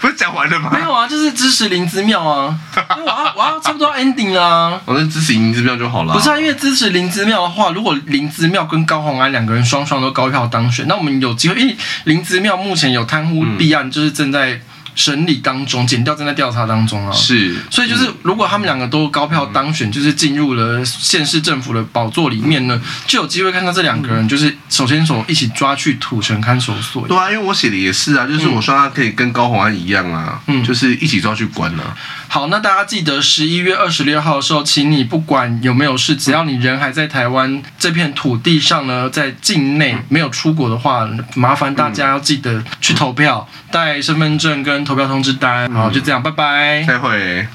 [0.00, 0.70] 不是讲完了吗？
[0.72, 2.54] 没有啊，就是支持林之妙啊。
[2.96, 4.80] 因为我要我要差不多 ending 啦。
[4.84, 6.14] 我就支持林之妙就好了。
[6.14, 11.60] 不是啊，因为支持林之妙的话，如果林之妙跟高虹安两个人双双都高票当选，那我们有机会。
[11.60, 14.60] 因为林之妙目前有贪污弊案，就是正在
[15.00, 17.10] 审理当中，检调正在调查当中啊。
[17.10, 27.08] 是，所以就是如果他们两个都高票当选，就是进入了县市政府的宝座里面呢，就有机会看到这两个人就是手牵手一起抓去土城看守所。
[27.08, 31.96] 对啊，因为我写的也是啊，就是我说他可以跟高洪安一样啊，嗯，就是一起抓去关啊。
[32.32, 45.68] 好，那大家记得十一月二十六号的时候，请你不管有没有事，只要你人还在台湾这片土地上呢，在境内没有出国的话，麻烦大家要记得去投票，带身份证跟投票通知单。
[45.72, 47.48] 好，就这样，拜拜，再会。